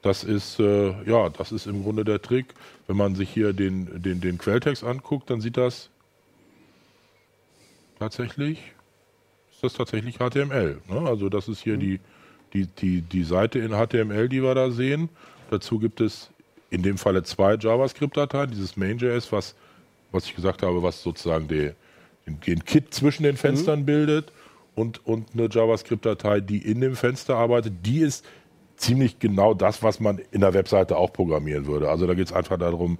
[0.00, 2.54] Das ist, äh, ja, das ist im Grunde der Trick.
[2.86, 5.90] Wenn man sich hier den, den, den Quelltext anguckt, dann sieht das
[7.98, 8.58] tatsächlich,
[9.50, 10.78] ist das tatsächlich HTML.
[10.88, 11.00] Ne?
[11.06, 11.80] Also das ist hier mhm.
[11.80, 12.00] die,
[12.52, 15.08] die, die, die Seite in HTML, die wir da sehen.
[15.50, 16.30] Dazu gibt es
[16.74, 19.54] in dem Falle zwei JavaScript-Dateien, dieses Main.js, was,
[20.10, 21.70] was ich gesagt habe, was sozusagen die,
[22.26, 23.86] den, den Kit zwischen den Fenstern mhm.
[23.86, 24.32] bildet
[24.74, 28.24] und, und eine JavaScript-Datei, die in dem Fenster arbeitet, die ist
[28.76, 31.88] ziemlich genau das, was man in der Webseite auch programmieren würde.
[31.88, 32.98] Also da geht es einfach darum,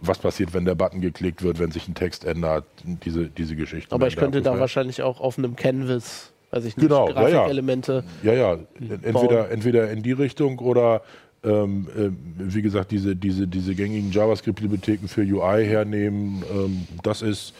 [0.00, 3.92] was passiert, wenn der Button geklickt wird, wenn sich ein Text ändert, diese, diese Geschichten.
[3.94, 8.04] Aber ich könnte da wahrscheinlich auch auf einem Canvas, weiß ich nicht, genau, Grafikelemente.
[8.22, 8.54] Ja, ja.
[8.54, 8.94] ja, ja.
[9.02, 11.02] Entweder, entweder in die Richtung oder
[11.44, 12.10] ähm, äh,
[12.52, 16.42] wie gesagt, diese, diese, diese gängigen JavaScript-Bibliotheken für UI hernehmen.
[16.52, 17.54] Ähm, das ist,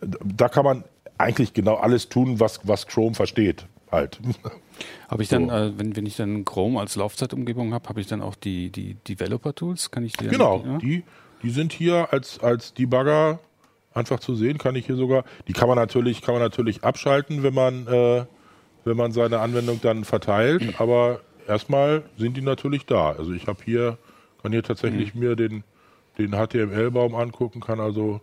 [0.00, 0.84] da kann man
[1.18, 3.66] eigentlich genau alles tun, was, was Chrome versteht.
[3.90, 4.20] Halt.
[5.08, 5.54] Habe ich dann, so.
[5.54, 8.94] äh, wenn, wenn ich dann Chrome als Laufzeitumgebung habe, habe ich dann auch die, die
[9.08, 9.90] Developer-Tools?
[9.90, 10.78] Kann ich die Genau, ja?
[10.78, 11.04] die,
[11.42, 13.38] die sind hier als, als Debugger
[13.94, 15.24] einfach zu sehen, kann ich hier sogar.
[15.48, 18.26] Die kann man natürlich, kann man natürlich abschalten, wenn man, äh,
[18.84, 23.12] wenn man seine Anwendung dann verteilt, aber erstmal sind die natürlich da.
[23.12, 23.98] Also ich habe hier,
[24.42, 25.20] kann hier tatsächlich mhm.
[25.20, 25.64] mir den,
[26.18, 28.20] den HTML-Baum angucken, kann also,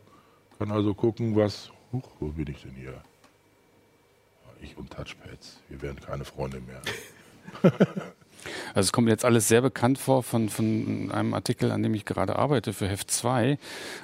[0.57, 1.71] kann also gucken, was.
[1.91, 2.95] Huch, wo bin ich denn hier?
[4.61, 5.59] Ich und Touchpads.
[5.69, 6.81] Wir werden keine Freunde mehr.
[8.73, 12.05] Also es kommt jetzt alles sehr bekannt vor von, von einem Artikel, an dem ich
[12.05, 13.57] gerade arbeite für Heft 2.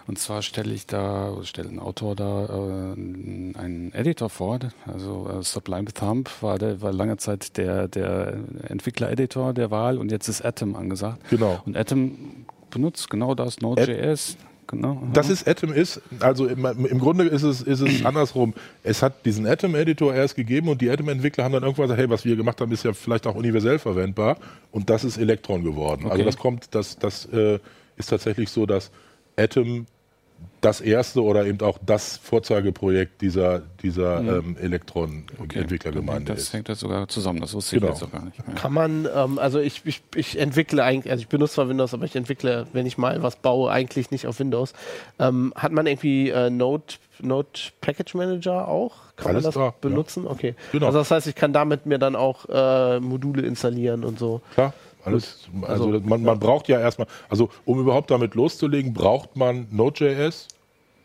[0.07, 4.59] Und zwar stelle ich da, stelle ein Autor da äh, einen Editor vor.
[4.85, 10.11] Also äh, Sublime Thumb war, der, war lange Zeit der, der Entwickler-Editor der Wahl und
[10.11, 11.29] jetzt ist Atom angesagt.
[11.29, 11.61] Genau.
[11.65, 14.37] Und Atom benutzt genau das, Node.js
[14.69, 15.01] genau.
[15.13, 18.53] Das ist Atom ist, also im, im Grunde ist es, ist es andersrum.
[18.83, 22.25] Es hat diesen Atom-Editor erst gegeben und die Atom-Entwickler haben dann irgendwann gesagt, hey, was
[22.25, 24.37] wir gemacht haben, ist ja vielleicht auch universell verwendbar
[24.71, 26.03] und das ist Electron geworden.
[26.03, 26.21] Also okay.
[26.21, 27.59] Also das kommt, das, das äh,
[27.97, 28.91] ist tatsächlich so, dass
[29.35, 29.85] Atom
[30.61, 34.29] das erste oder eben auch das Vorzeigeprojekt dieser, dieser mhm.
[34.29, 36.41] ähm, Elektron-Entwicklergemeinde okay.
[36.41, 37.93] Das hängt das sogar zusammen, das wusste genau.
[37.93, 38.45] ich jetzt auch gar nicht.
[38.45, 38.55] Mehr.
[38.55, 42.05] Kann man, ähm, also ich, ich, ich entwickle eigentlich, also ich benutze zwar Windows, aber
[42.05, 44.73] ich entwickle, wenn ich mal was baue, eigentlich nicht auf Windows.
[45.17, 47.47] Ähm, hat man irgendwie äh, Node, Node
[47.79, 48.95] Package Manager auch?
[49.15, 50.25] Kann Alles man das da, benutzen?
[50.25, 50.31] Ja.
[50.31, 50.55] Okay.
[50.71, 50.87] Genau.
[50.87, 54.41] Also das heißt, ich kann damit mir dann auch äh, Module installieren und so.
[54.53, 54.73] Klar.
[55.03, 59.67] Alles, also, also man, man braucht ja erstmal, also um überhaupt damit loszulegen, braucht man
[59.71, 60.47] Node.js.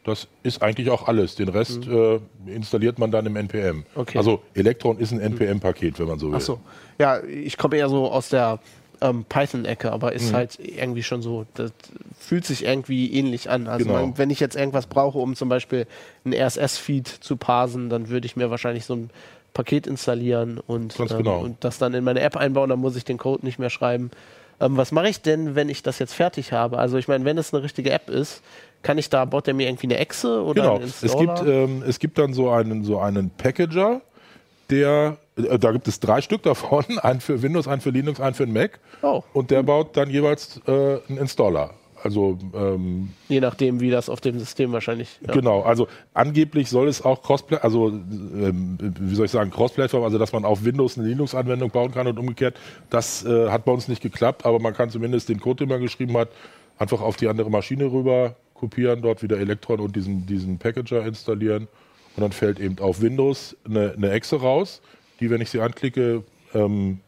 [0.04, 1.34] Das ist eigentlich auch alles.
[1.34, 2.20] Den Rest mhm.
[2.46, 3.84] äh, installiert man dann im NPM.
[3.94, 4.18] Okay.
[4.18, 6.36] Also Electron ist ein NPM-Paket, wenn man so will.
[6.36, 6.60] Achso.
[6.98, 8.58] Ja, ich komme eher so aus der
[9.00, 10.36] ähm, Python-Ecke, aber ist mhm.
[10.36, 11.72] halt irgendwie schon so, das
[12.18, 13.66] fühlt sich irgendwie ähnlich an.
[13.66, 14.00] Also genau.
[14.00, 15.86] man, wenn ich jetzt irgendwas brauche, um zum Beispiel
[16.24, 19.10] einen RSS-Feed zu parsen, dann würde ich mir wahrscheinlich so ein
[19.54, 21.40] Paket installieren und, ähm, genau.
[21.40, 24.10] und das dann in meine App einbauen, dann muss ich den Code nicht mehr schreiben.
[24.60, 26.78] Ähm, was mache ich denn, wenn ich das jetzt fertig habe?
[26.78, 28.42] Also ich meine, wenn es eine richtige App ist,
[28.82, 30.80] kann ich da, baut der mir irgendwie eine Exe oder genau.
[30.80, 34.02] Es gibt, ähm, es gibt dann so einen, so einen Packager,
[34.70, 38.34] der, äh, da gibt es drei Stück davon, einen für Windows, einen für Linux, einen
[38.34, 38.80] für Mac.
[39.02, 39.22] Oh.
[39.32, 41.70] Und der baut dann jeweils äh, einen Installer.
[42.04, 45.08] Also ähm, je nachdem, wie das auf dem System wahrscheinlich.
[45.26, 45.32] Ja.
[45.32, 50.18] Genau, also angeblich soll es auch Crossplay, also ähm, wie soll ich sagen, Cross-Plattform, also
[50.18, 52.58] dass man auf Windows eine Linux-Anwendung bauen kann und umgekehrt.
[52.90, 55.80] Das äh, hat bei uns nicht geklappt, aber man kann zumindest den Code, den man
[55.80, 56.28] geschrieben hat,
[56.76, 61.68] einfach auf die andere Maschine rüber kopieren, dort wieder Electron und diesen, diesen Packager installieren
[62.16, 64.82] und dann fällt eben auf Windows eine, eine Exe raus,
[65.20, 67.00] die, wenn ich sie anklicke, ähm,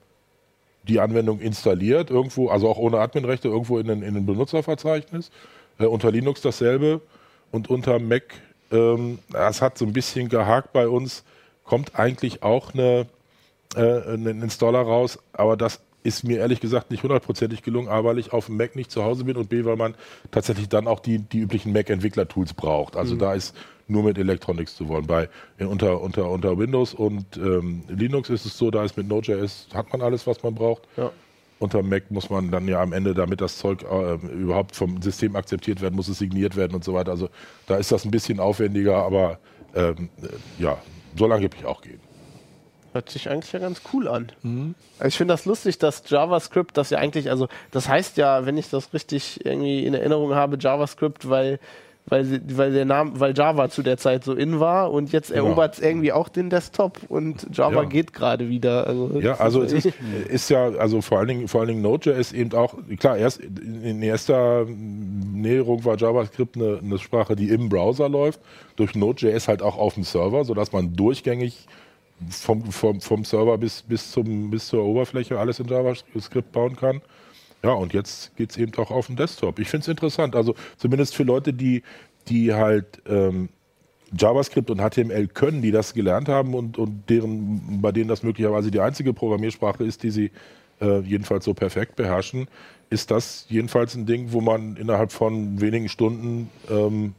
[0.88, 5.30] die Anwendung installiert, irgendwo, also auch ohne Adminrechte, irgendwo in ein, in ein Benutzerverzeichnis.
[5.78, 7.00] Äh, unter Linux dasselbe
[7.50, 8.22] und unter Mac,
[8.70, 11.24] ähm, das hat so ein bisschen gehakt bei uns,
[11.64, 13.06] kommt eigentlich auch eine,
[13.76, 18.18] äh, ein Installer raus, aber das ist mir ehrlich gesagt nicht hundertprozentig gelungen, A, weil
[18.18, 19.94] ich auf dem Mac nicht zu Hause bin und B, weil man
[20.30, 22.96] tatsächlich dann auch die, die üblichen Mac-Entwickler-Tools braucht.
[22.96, 23.18] Also mhm.
[23.18, 23.54] da ist
[23.88, 25.06] nur mit Electronics zu wollen.
[25.06, 29.68] Bei, unter, unter, unter Windows und ähm, Linux ist es so, da ist mit Node.js,
[29.74, 30.82] hat man alles, was man braucht.
[30.96, 31.10] Ja.
[31.58, 35.36] Unter Mac muss man dann ja am Ende, damit das Zeug äh, überhaupt vom System
[35.36, 37.10] akzeptiert werden, muss es signiert werden und so weiter.
[37.10, 37.30] Also
[37.66, 39.38] da ist das ein bisschen aufwendiger, aber
[39.74, 40.78] ähm, äh, ja,
[41.16, 42.00] soll angeblich auch gehen.
[42.96, 44.32] Hört sich eigentlich ja ganz cool an.
[44.42, 44.74] Mhm.
[44.98, 48.56] Also ich finde das lustig, dass JavaScript das ja eigentlich, also das heißt ja, wenn
[48.56, 51.58] ich das richtig irgendwie in Erinnerung habe, JavaScript, weil
[52.08, 55.46] weil, weil der Name, weil Java zu der Zeit so in war und jetzt genau.
[55.46, 57.88] erobert es irgendwie auch den Desktop und Java ja.
[57.88, 58.86] geht gerade wieder.
[58.86, 59.92] Also ja, also es ist,
[60.28, 64.02] ist, ja, also vor allen Dingen, vor allen Dingen Node.js eben auch, klar, erst in
[64.02, 68.40] erster Näherung war JavaScript eine, eine Sprache, die im Browser läuft,
[68.76, 71.66] durch Node.js halt auch auf dem Server, sodass man durchgängig
[72.30, 77.02] vom, vom, vom Server bis, bis, zum, bis zur Oberfläche alles in JavaScript bauen kann.
[77.62, 79.58] Ja, und jetzt geht es eben auch auf dem Desktop.
[79.58, 80.36] Ich finde es interessant.
[80.36, 81.82] Also zumindest für Leute, die,
[82.28, 83.48] die halt ähm,
[84.16, 88.70] JavaScript und HTML können, die das gelernt haben und, und deren, bei denen das möglicherweise
[88.70, 90.30] die einzige Programmiersprache ist, die sie
[90.80, 92.48] äh, jedenfalls so perfekt beherrschen,
[92.90, 97.14] ist das jedenfalls ein Ding, wo man innerhalb von wenigen Stunden ähm,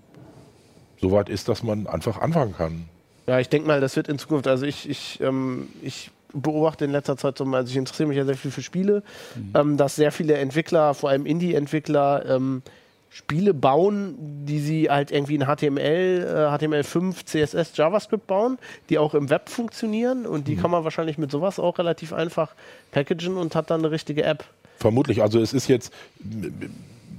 [1.02, 2.90] so weit ist, dass man einfach anfangen kann.
[3.28, 6.92] Ja, ich denke mal, das wird in Zukunft, also ich, ich, ähm, ich beobachte in
[6.92, 9.04] letzter Zeit, also ich interessiere mich ja sehr viel für Spiele,
[9.36, 9.54] mhm.
[9.54, 12.62] ähm, dass sehr viele Entwickler, vor allem Indie-Entwickler, ähm,
[13.10, 18.60] Spiele bauen, die sie halt irgendwie in HTML, äh, HTML5, CSS, JavaScript bauen,
[18.90, 20.62] die auch im Web funktionieren und die mhm.
[20.62, 22.54] kann man wahrscheinlich mit sowas auch relativ einfach
[22.92, 24.46] packagen und hat dann eine richtige App.
[24.78, 25.92] Vermutlich, also es ist jetzt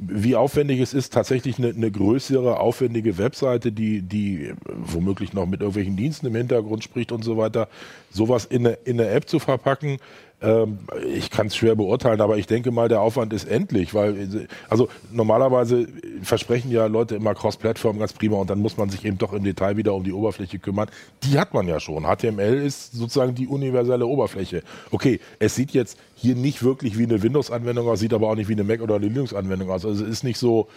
[0.00, 5.60] wie aufwendig es ist, tatsächlich eine, eine, größere, aufwendige Webseite, die, die womöglich noch mit
[5.60, 7.68] irgendwelchen Diensten im Hintergrund spricht und so weiter,
[8.10, 9.98] sowas in eine, in eine App zu verpacken,
[10.40, 14.88] ich kann es schwer beurteilen, aber ich denke mal, der Aufwand ist endlich, weil also
[15.10, 15.88] normalerweise
[16.22, 19.42] versprechen ja Leute immer Cross-Plattform ganz prima und dann muss man sich eben doch im
[19.42, 20.88] Detail wieder um die Oberfläche kümmern.
[21.24, 22.04] Die hat man ja schon.
[22.04, 24.62] HTML ist sozusagen die universelle Oberfläche.
[24.92, 28.48] Okay, es sieht jetzt hier nicht wirklich wie eine Windows-Anwendung aus, sieht aber auch nicht
[28.48, 29.84] wie eine Mac- oder eine Linux-Anwendung aus.
[29.84, 30.68] Also es ist nicht so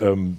[0.00, 0.38] ähm,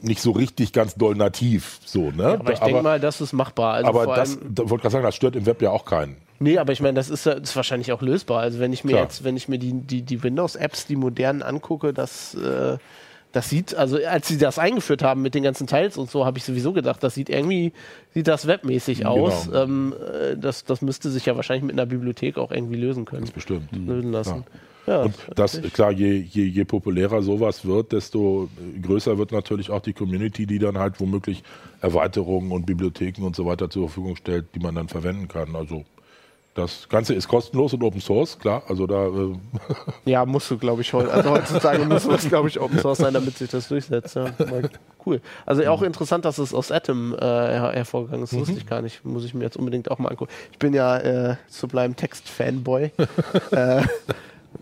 [0.00, 1.80] nicht so richtig ganz doll nativ.
[1.84, 2.22] So, ne?
[2.22, 3.74] Ja, aber ich denke mal, das ist machbar.
[3.74, 6.16] Also aber das, da wollte gerade sagen, das stört im Web ja auch keinen.
[6.42, 8.40] Nee, aber ich meine, das ist, ist wahrscheinlich auch lösbar.
[8.40, 9.04] Also wenn ich mir Klar.
[9.04, 12.78] jetzt, wenn ich mir die, die, die Windows-Apps, die modernen angucke, das, äh,
[13.30, 16.38] das sieht, also als sie das eingeführt haben mit den ganzen Teils und so, habe
[16.38, 17.72] ich sowieso gedacht, das sieht irgendwie,
[18.12, 19.26] sieht das webmäßig genau.
[19.26, 19.48] aus.
[19.54, 23.22] Ähm, äh, das, das müsste sich ja wahrscheinlich mit einer Bibliothek auch irgendwie lösen können.
[23.22, 23.70] Das bestimmt.
[23.72, 24.44] Lösen lassen.
[24.44, 24.60] Ja.
[24.86, 28.48] Ja, und das, klar, je, je, je populärer sowas wird, desto
[28.82, 31.44] größer wird natürlich auch die Community, die dann halt womöglich
[31.80, 35.54] Erweiterungen und Bibliotheken und so weiter zur Verfügung stellt, die man dann verwenden kann.
[35.54, 35.84] Also
[36.54, 38.62] das Ganze ist kostenlos und Open Source, klar.
[38.68, 39.06] Also da.
[39.06, 39.34] Äh
[40.10, 41.10] ja, musst du, glaube ich, heute.
[41.10, 44.16] Also heutzutage muss das, glaube ich, Open Source sein, damit sich das durchsetzt.
[44.16, 44.26] Ja.
[45.04, 45.20] Cool.
[45.46, 48.32] Also auch interessant, dass es aus Atom äh, her hervorgegangen ist.
[48.32, 48.58] Das wusste mhm.
[48.58, 49.04] ich gar nicht.
[49.04, 50.30] Muss ich mir jetzt unbedingt auch mal angucken.
[50.52, 52.92] Ich bin ja äh, Sublime Text Fanboy.
[53.50, 53.82] äh,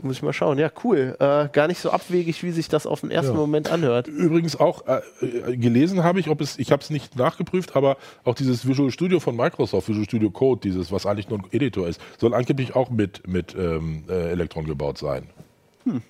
[0.02, 0.58] muss ich mal schauen.
[0.58, 1.16] Ja, cool.
[1.18, 3.38] Äh, gar nicht so abwegig, wie sich das auf den ersten ja.
[3.38, 4.08] Moment anhört.
[4.08, 7.96] Übrigens auch äh, äh gelesen habe ich, ob es, ich habe es nicht nachgeprüft, aber
[8.24, 11.88] auch dieses Visual Studio von Microsoft, Visual Studio Code, dieses, was eigentlich nur ein Editor
[11.88, 15.24] ist, soll angeblich auch mit, mit ähm, äh, Elektron gebaut sein.
[15.84, 16.02] Hm.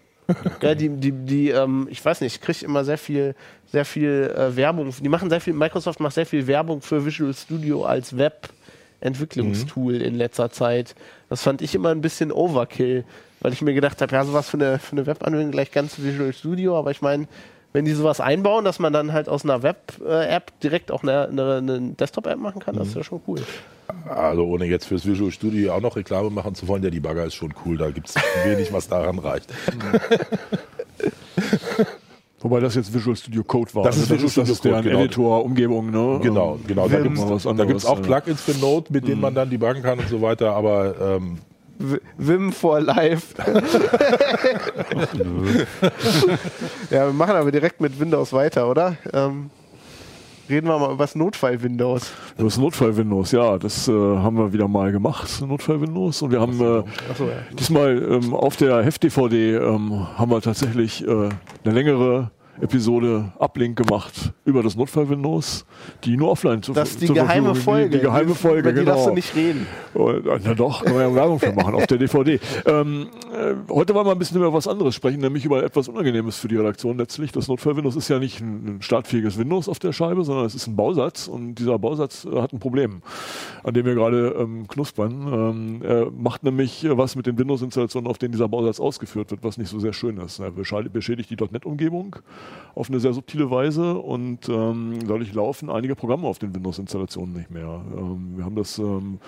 [0.62, 3.34] ja, die, die, die ähm, ich weiß nicht, ich kriege immer sehr viel,
[3.66, 4.92] sehr viel äh, Werbung.
[5.00, 10.04] Die machen sehr viel, Microsoft macht sehr viel Werbung für Visual Studio als Web-Entwicklungstool mhm.
[10.04, 10.94] in letzter Zeit.
[11.28, 13.04] Das fand ich immer ein bisschen Overkill
[13.40, 16.32] weil ich mir gedacht habe, ja, sowas für eine, für eine Webanwendung gleich ganz Visual
[16.32, 17.26] Studio, aber ich meine,
[17.72, 21.56] wenn die sowas einbauen, dass man dann halt aus einer Web-App direkt auch eine, eine,
[21.56, 23.40] eine Desktop-App machen kann, das ist ja schon cool.
[24.08, 27.34] Also ohne jetzt fürs Visual Studio auch noch Reklame machen zu wollen, der Debugger ist
[27.34, 29.52] schon cool, da gibt es wenig, was daran reicht.
[32.42, 33.84] Wobei das jetzt Visual Studio Code war.
[33.84, 35.00] Das ist, also das Visual ist, das ist deren genau.
[35.00, 36.20] Editor-Umgebung, ne?
[36.22, 36.88] Genau, genau.
[36.88, 37.00] Da
[37.64, 39.22] gibt es auch Plugins für Node, mit denen mhm.
[39.22, 41.38] man dann debuggen kann und so weiter, aber ähm,
[42.18, 43.34] Wim for Life.
[46.90, 48.96] ja, wir machen aber direkt mit Windows weiter, oder?
[49.12, 49.50] Ähm,
[50.50, 52.12] reden wir mal über das Notfall-Windows.
[52.36, 56.20] Über das Notfall-Windows, ja, das äh, haben wir wieder mal gemacht, Notfall-Windows.
[56.22, 56.84] Und wir haben äh,
[57.16, 57.32] so, ja.
[57.58, 61.30] diesmal ähm, auf der Heft-DVD ähm, haben wir tatsächlich äh,
[61.64, 65.64] eine längere Episode Uplink gemacht über das Notfall-Windows,
[66.04, 67.90] die nur offline zu Das ist die geheime Folge.
[67.90, 68.92] Die, die geheime Folge, über die genau.
[68.92, 69.66] darfst du nicht reden.
[69.94, 70.12] Oh,
[70.44, 72.38] Na doch, kann man ja Werbung für machen auf der DVD.
[72.66, 76.36] Ähm, äh, heute wollen wir ein bisschen über was anderes sprechen, nämlich über etwas Unangenehmes
[76.36, 77.32] für die Redaktion letztlich.
[77.32, 80.66] Das Notfall-Windows ist ja nicht ein, ein startfähiges Windows auf der Scheibe, sondern es ist
[80.66, 83.02] ein Bausatz und dieser Bausatz äh, hat ein Problem,
[83.64, 85.12] an dem wir gerade ähm, knuspern.
[85.32, 89.42] Ähm, er macht nämlich äh, was mit den Windows-Installationen, auf denen dieser Bausatz ausgeführt wird,
[89.42, 90.38] was nicht so sehr schön ist.
[90.40, 92.16] Er beschädigt- beschädigt die .NET-Umgebung
[92.74, 97.50] auf eine sehr subtile Weise und ähm, dadurch laufen einige Programme auf den Windows-Installationen nicht
[97.50, 97.80] mehr.
[97.96, 99.18] Ähm, wir haben das ähm,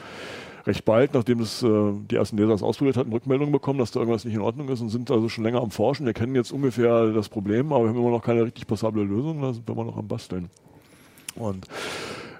[0.66, 4.00] recht bald, nachdem das, äh, die ersten Leser es ausprobiert hatten, Rückmeldungen bekommen, dass da
[4.00, 6.06] irgendwas nicht in Ordnung ist und sind also schon länger am Forschen.
[6.06, 9.42] Wir kennen jetzt ungefähr das Problem, aber wir haben immer noch keine richtig passable Lösung,
[9.42, 10.48] da sind wir immer noch am Basteln.
[11.34, 11.66] Und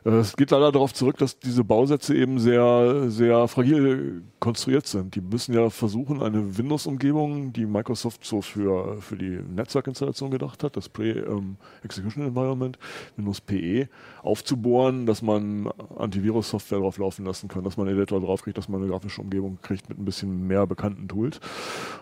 [0.04, 5.14] es geht leider darauf zurück, dass diese Bausätze eben sehr, sehr fragil konstruiert sind.
[5.14, 10.76] Die müssen ja versuchen, eine Windows-Umgebung, die Microsoft so für, für die Netzwerkinstallation gedacht hat,
[10.76, 12.78] das Pre-Execution Environment,
[13.16, 13.88] Windows PE,
[14.24, 18.90] aufzubohren, dass man Antivirus-Software drauf laufen lassen kann, dass man Editor draufkriegt, dass man eine
[18.90, 21.38] grafische Umgebung kriegt mit ein bisschen mehr bekannten Tools.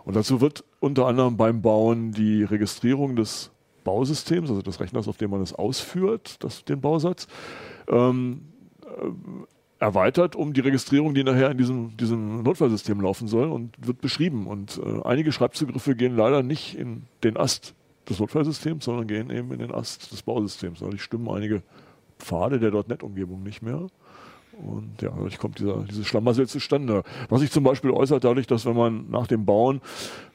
[0.06, 3.50] Und dazu wird unter anderem beim Bauen die Registrierung des
[3.84, 7.26] Bausystems, also des Rechners, auf dem man es ausführt, das, den Bausatz,
[7.90, 8.42] ähm,
[8.84, 9.44] äh,
[9.80, 14.46] erweitert um die Registrierung, die nachher in diesem, diesem Notfallsystem laufen soll und wird beschrieben.
[14.46, 17.74] Und äh, einige Schreibzugriffe gehen leider nicht in den Ast
[18.08, 20.80] des Notfallsystems, sondern gehen eben in den Ast des Bausystems.
[20.80, 21.62] Dadurch stimmen einige
[22.18, 23.86] Pfade der .NET-Umgebung nicht mehr.
[24.62, 27.02] Und ja, dadurch kommt dieser, dieses Schlamassel zustande.
[27.28, 29.80] Was sich zum Beispiel äußert dadurch, dass wenn man nach dem Bauen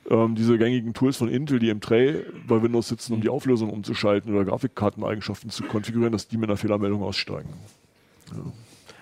[0.09, 3.69] ähm, diese gängigen Tools von Intel, die im Tray bei Windows sitzen, um die Auflösung
[3.69, 7.49] umzuschalten oder Grafikkarteneigenschaften zu konfigurieren, dass die mit einer Fehlermeldung aussteigen.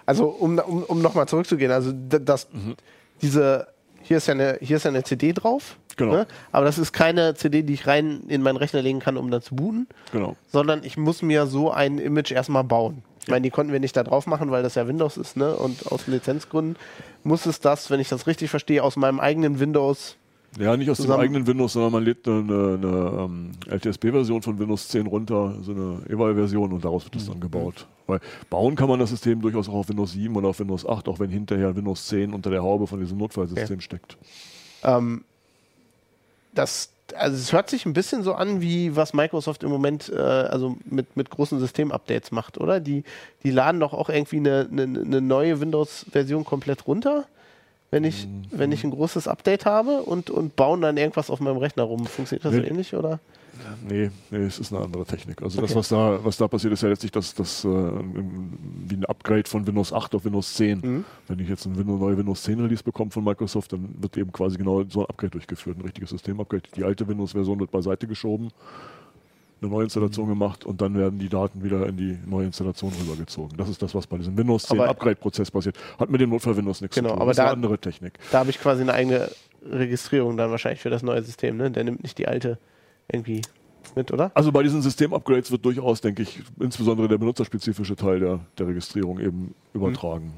[0.05, 2.47] Also um, um, um nochmal zurückzugehen, also das,
[3.21, 3.67] diese,
[4.01, 6.11] hier ist ja eine, hier ist ja eine CD drauf, Genau.
[6.13, 6.27] ne?
[6.51, 9.41] aber das ist keine CD, die ich rein in meinen Rechner legen kann, um dann
[9.41, 10.35] zu booten, Genau.
[10.51, 13.03] sondern ich muss mir so ein Image erstmal bauen.
[13.23, 15.55] Ich meine, die konnten wir nicht da drauf machen, weil das ja Windows ist, ne?
[15.55, 16.75] Und aus Lizenzgründen
[17.23, 20.17] muss es das, wenn ich das richtig verstehe, aus meinem eigenen Windows.
[20.59, 24.87] Ja, nicht aus dem eigenen Windows, sondern man lädt eine, eine, ähm, LTSB-Version von Windows
[24.89, 27.87] 10 runter, so eine Eval-Version und daraus wird das dann gebaut.
[28.05, 31.07] Weil bauen kann man das System durchaus auch auf Windows 7 oder auf Windows 8,
[31.07, 34.17] auch wenn hinterher Windows 10 unter der Haube von diesem Notfallsystem steckt.
[34.83, 35.23] Ähm,
[36.53, 40.19] das, also es hört sich ein bisschen so an, wie was Microsoft im Moment äh,
[40.19, 42.79] also mit, mit großen Systemupdates macht, oder?
[42.79, 43.03] Die,
[43.43, 47.25] die laden doch auch irgendwie eine, eine, eine neue Windows-Version komplett runter,
[47.91, 51.57] wenn ich, wenn ich ein großes Update habe und, und bauen dann irgendwas auf meinem
[51.57, 52.05] Rechner rum.
[52.05, 53.19] Funktioniert das so ähnlich, oder?
[53.87, 55.41] Nee, nee, es ist eine andere Technik.
[55.41, 55.79] Also das, Okay.
[55.79, 59.65] was da, was da passiert, ist ja letztlich das, das äh, wie ein Upgrade von
[59.67, 60.79] Windows 8 auf Windows 10.
[60.79, 61.05] Mhm.
[61.27, 64.31] Wenn ich jetzt ein Windows, neue Windows 10 Release bekomme von Microsoft, dann wird eben
[64.31, 66.63] quasi genau so ein Upgrade durchgeführt, ein richtiges System-Upgrade.
[66.75, 68.49] Die alte Windows-Version wird beiseite geschoben,
[69.61, 70.31] eine neue Installation Mhm.
[70.31, 73.55] gemacht und dann werden die Daten wieder in die neue Installation rübergezogen.
[73.57, 75.77] Das ist das, was bei diesem Windows 10 Aber- Upgrade-Prozess passiert.
[75.99, 77.21] Hat mit dem Notfall Windows nichts Genau, zu tun.
[77.21, 78.13] aber das ist eine da- andere Technik.
[78.31, 79.29] Da habe ich quasi eine eigene
[79.65, 81.71] Registrierung dann wahrscheinlich für das neue System, ne?
[81.71, 82.57] Der nimmt nicht die alte
[83.13, 83.41] irgendwie
[83.95, 84.31] mit, oder?
[84.33, 89.19] Also bei diesen System-Upgrades wird durchaus, denke ich, insbesondere der benutzerspezifische Teil der, der Registrierung
[89.19, 90.33] eben übertragen.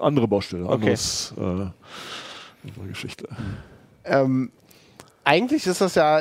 [0.00, 0.74] Andere Baustelle, Okay.
[0.74, 1.72] anderes, äh, andere
[2.88, 3.28] Geschichte.
[4.04, 4.50] Ähm,
[5.24, 6.20] eigentlich ist das ja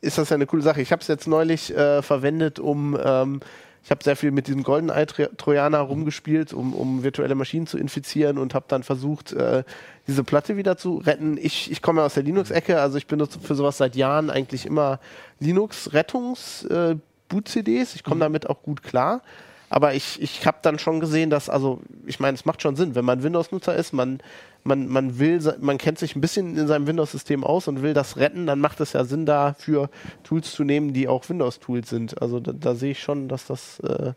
[0.00, 0.82] ist das ja eine coole Sache.
[0.82, 3.40] Ich habe es jetzt neulich äh, verwendet, um ähm,
[3.84, 8.54] ich habe sehr viel mit diesem GoldenEye-Trojaner rumgespielt, um, um virtuelle Maschinen zu infizieren und
[8.54, 9.62] habe dann versucht, äh,
[10.06, 11.36] diese Platte wieder zu retten.
[11.36, 14.64] Ich, ich komme ja aus der Linux-Ecke, also ich benutze für sowas seit Jahren eigentlich
[14.64, 15.00] immer
[15.40, 17.94] Linux-Rettungs-Boot-CDs.
[17.94, 19.20] ich komme damit auch gut klar.
[19.68, 22.94] Aber ich, ich habe dann schon gesehen, dass, also, ich meine, es macht schon Sinn,
[22.94, 24.22] wenn man Windows-Nutzer ist, man,
[24.64, 28.16] man, man will, man kennt sich ein bisschen in seinem Windows-System aus und will das
[28.16, 29.90] retten, dann macht es ja Sinn, dafür
[30.22, 32.20] Tools zu nehmen, die auch Windows-Tools sind.
[32.20, 34.14] Also da, da sehe ich schon, dass das äh,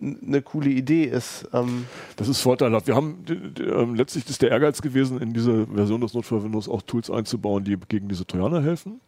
[0.00, 1.48] eine coole Idee ist.
[1.52, 2.86] Ähm, Das ist vorteilhaft.
[2.86, 3.24] Wir haben
[3.58, 7.64] ähm, letztlich ist der Ehrgeiz gewesen, in diese Version des Notfall Windows auch Tools einzubauen,
[7.64, 9.00] die gegen diese Trojaner helfen.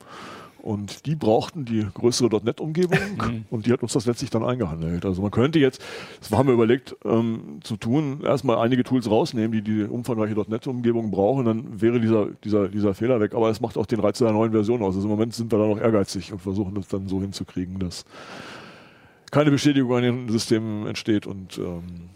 [0.63, 2.99] Und die brauchten die größere .NET-Umgebung
[3.51, 5.05] und die hat uns das letztlich dann eingehandelt.
[5.05, 5.83] Also man könnte jetzt,
[6.21, 11.11] das haben wir überlegt ähm, zu tun, erstmal einige Tools rausnehmen, die die umfangreiche .NET-Umgebung
[11.11, 13.35] brauchen, dann wäre dieser, dieser, dieser Fehler weg.
[13.35, 14.95] Aber es macht auch den Reiz der neuen Version aus.
[14.95, 18.05] Also im Moment sind wir da noch ehrgeizig und versuchen das dann so hinzukriegen, dass
[19.31, 22.11] keine Beschädigung an den Systemen entsteht und ähm,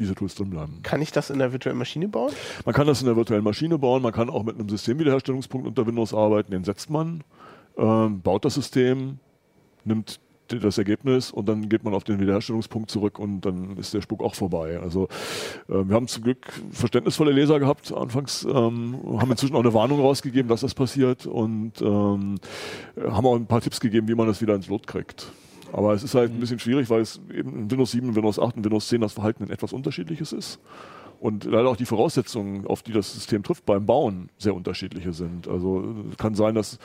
[0.00, 0.80] diese Tools drin bleiben.
[0.82, 2.32] kann ich das in der virtuellen Maschine bauen?
[2.64, 5.86] Man kann das in der virtuellen Maschine bauen, man kann auch mit einem Systemwiederherstellungspunkt unter
[5.86, 7.22] Windows arbeiten, den setzt man,
[7.76, 9.18] ähm, baut das System,
[9.84, 10.18] nimmt
[10.58, 14.22] das Ergebnis und dann geht man auf den Wiederherstellungspunkt zurück und dann ist der Spuk
[14.22, 14.80] auch vorbei.
[14.80, 15.04] Also
[15.68, 17.92] äh, wir haben zum Glück verständnisvolle Leser gehabt.
[17.92, 22.36] Anfangs ähm, haben inzwischen auch eine Warnung rausgegeben, dass das passiert und ähm,
[23.00, 25.30] haben auch ein paar Tipps gegeben, wie man das wieder ins Lot kriegt.
[25.72, 28.56] Aber es ist halt ein bisschen schwierig, weil es eben in Windows 7, Windows 8
[28.56, 30.60] und Windows 10 das Verhalten ein etwas unterschiedliches ist
[31.20, 35.46] und leider auch die Voraussetzungen, auf die das System trifft beim Bauen, sehr unterschiedliche sind.
[35.48, 36.78] Also kann sein, dass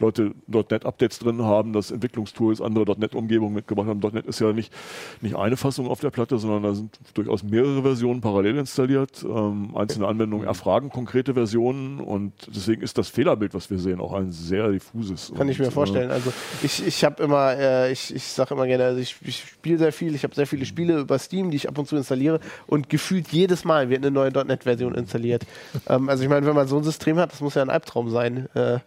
[0.00, 4.00] Leute .NET-Updates drin haben, dass Entwicklungstools andere .NET-Umgebungen mitgebracht haben.
[4.00, 4.72] .NET ist ja nicht,
[5.20, 9.24] nicht eine Fassung auf der Platte, sondern da sind durchaus mehrere Versionen parallel installiert.
[9.24, 14.12] Ähm, einzelne Anwendungen erfragen konkrete Versionen und deswegen ist das Fehlerbild, was wir sehen, auch
[14.12, 15.32] ein sehr diffuses.
[15.36, 16.10] Kann ich mir vorstellen.
[16.10, 16.32] Also
[16.62, 19.92] ich, ich habe immer, äh, ich, ich sage immer gerne, also ich, ich spiele sehr
[19.92, 22.88] viel, ich habe sehr viele Spiele über Steam, die ich ab und zu installiere und
[22.88, 25.46] gefühlt jedes Mal wird eine neue .NET-Version installiert.
[25.88, 28.10] ähm, also ich meine, wenn man so ein System hat, das muss ja ein Albtraum
[28.10, 28.78] sein, äh,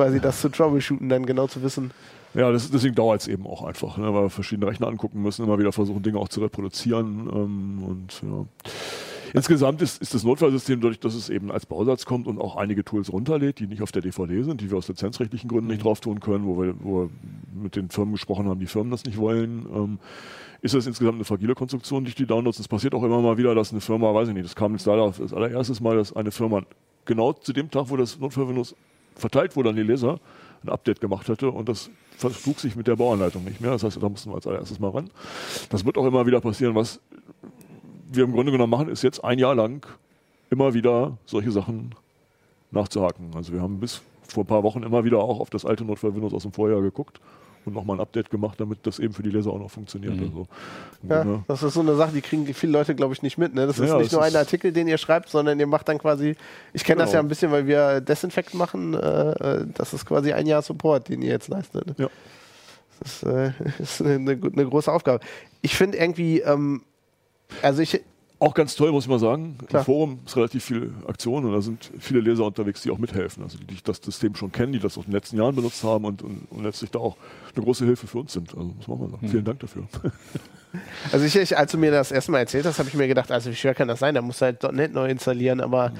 [0.00, 1.90] quasi das zu troubleshooten, dann genau zu wissen.
[2.32, 5.44] Ja, das, deswegen dauert es eben auch einfach, ne, weil wir verschiedene Rechner angucken müssen,
[5.44, 7.28] immer wieder versuchen, Dinge auch zu reproduzieren.
[7.30, 8.46] Ähm, und ja.
[9.34, 12.82] Insgesamt ist, ist das Notfallsystem dadurch, dass es eben als Bausatz kommt und auch einige
[12.82, 15.82] Tools runterlädt, die nicht auf der DVD sind, die wir aus lizenzrechtlichen Gründen nicht mhm.
[15.82, 17.10] drauf tun können, wo wir, wo wir
[17.62, 19.66] mit den Firmen gesprochen haben, die Firmen das nicht wollen.
[19.74, 19.98] Ähm,
[20.62, 22.58] ist das insgesamt eine fragile Konstruktion, durch die Downloads.
[22.58, 24.86] Es passiert auch immer mal wieder, dass eine Firma, weiß ich nicht, das kam jetzt
[24.86, 26.62] leider das allererstes Mal, dass eine Firma
[27.04, 28.74] genau zu dem Tag, wo das Notfallwindows
[29.20, 30.18] verteilt wurde an die Leser,
[30.62, 33.70] ein Update gemacht hatte und das vertrug sich mit der Bauanleitung nicht mehr.
[33.70, 35.10] Das heißt, da mussten wir als allererstes mal ran.
[35.70, 36.74] Das wird auch immer wieder passieren.
[36.74, 37.00] Was
[38.12, 39.86] wir im Grunde genommen machen, ist jetzt ein Jahr lang
[40.50, 41.94] immer wieder solche Sachen
[42.72, 43.30] nachzuhaken.
[43.34, 46.14] Also wir haben bis vor ein paar Wochen immer wieder auch auf das alte Notfall
[46.14, 47.20] Windows aus dem Vorjahr geguckt
[47.66, 50.14] und nochmal ein Update gemacht, damit das eben für die Leser auch noch funktioniert.
[50.14, 50.22] Mhm.
[50.22, 50.48] Also,
[51.08, 53.54] ja, das ist so eine Sache, die kriegen viele Leute, glaube ich, nicht mit.
[53.54, 53.66] Ne?
[53.66, 55.98] Das ist ja, nicht das nur ein Artikel, den ihr schreibt, sondern ihr macht dann
[55.98, 56.36] quasi,
[56.72, 57.04] ich kenne genau.
[57.06, 60.62] das ja ein bisschen, weil wir Desinfekt machen, äh, äh, das ist quasi ein Jahr
[60.62, 61.98] Support, den ihr jetzt leistet.
[61.98, 62.08] Ja.
[63.00, 65.20] Das ist, äh, ist eine, eine, große Aufgabe.
[65.62, 66.82] Ich finde irgendwie, ähm,
[67.62, 68.00] also ich,
[68.40, 69.58] auch ganz toll, muss ich mal sagen.
[69.68, 69.82] Klar.
[69.82, 73.42] Im Forum ist relativ viel Aktion und da sind viele Leser unterwegs, die auch mithelfen.
[73.42, 76.22] Also die das System schon kennen, die das aus den letzten Jahren benutzt haben und,
[76.22, 77.16] und, und letztlich da auch
[77.54, 78.54] eine große Hilfe für uns sind.
[78.56, 79.22] Also muss man mal sagen.
[79.22, 79.28] Hm.
[79.28, 79.84] Vielen Dank dafür.
[81.10, 83.32] Also ich, ich, als du mir das erste Mal erzählt hast, habe ich mir gedacht,
[83.32, 84.14] also wie schwer kann das sein?
[84.14, 85.92] Da musst du halt .NET neu installieren, aber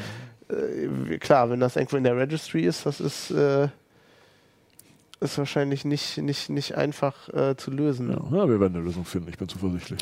[0.49, 3.67] äh, klar, wenn das irgendwo in der Registry ist, das ist äh,
[5.21, 8.11] ist wahrscheinlich nicht, nicht, nicht einfach äh, zu lösen.
[8.11, 10.01] Ja, ja, wir werden eine Lösung finden, ich bin zuversichtlich.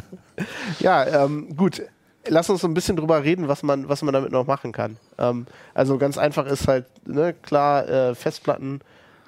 [0.78, 1.82] ja, ähm, gut.
[2.28, 4.98] Lass uns so ein bisschen drüber reden, was man, was man damit noch machen kann.
[5.18, 8.82] Ähm, also ganz einfach ist halt, ne, klar, äh, Festplatten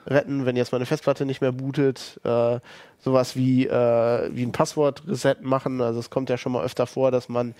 [0.06, 2.60] retten, wenn jetzt mal eine Festplatte nicht mehr bootet, äh,
[3.00, 5.80] sowas wie, äh, wie ein Passwort-Reset machen.
[5.80, 7.54] Also es kommt ja schon mal öfter vor, dass man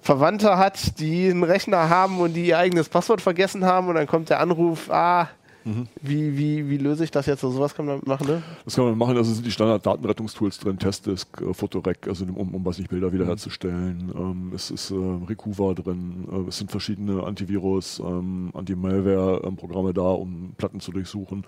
[0.00, 4.06] Verwandte hat, die einen Rechner haben und die ihr eigenes Passwort vergessen haben und dann
[4.06, 5.28] kommt der Anruf, ah,
[5.64, 5.86] Mhm.
[6.00, 7.44] Wie, wie, wie löse ich das jetzt?
[7.44, 8.42] Also sowas kann man machen, ne?
[8.64, 9.16] Das kann man machen.
[9.16, 14.12] Also sind die Standard-Datenrettungstools drin, Testdisk, äh, Photorec, also um, um was nicht Bilder wiederherzustellen.
[14.16, 16.28] Ähm, es ist äh, Recuva drin.
[16.30, 21.44] Äh, es sind verschiedene Antivirus, ähm, Anti-Malware-Programme da, um Platten zu durchsuchen.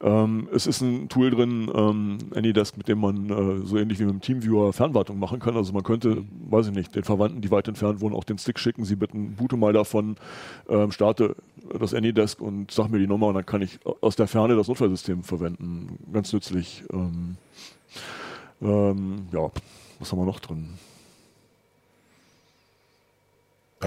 [0.00, 4.04] Ähm, es ist ein Tool drin, ähm, AnyDesk, mit dem man äh, so ähnlich wie
[4.04, 5.56] mit dem Teamviewer Fernwartung machen kann.
[5.56, 6.28] Also man könnte, mhm.
[6.50, 8.84] weiß ich nicht, den Verwandten, die weit entfernt wohnen, auch den Stick schicken.
[8.84, 10.16] Sie bitten, boote mal davon,
[10.68, 11.36] ähm, starte
[11.78, 14.68] das AnyDesk und sag mir die Nummer und dann kann ich aus der Ferne das
[14.68, 15.98] Notfallsystem verwenden.
[16.12, 16.84] Ganz nützlich.
[16.92, 17.36] Ähm,
[18.60, 19.50] ähm, ja,
[19.98, 20.68] was haben wir noch drin?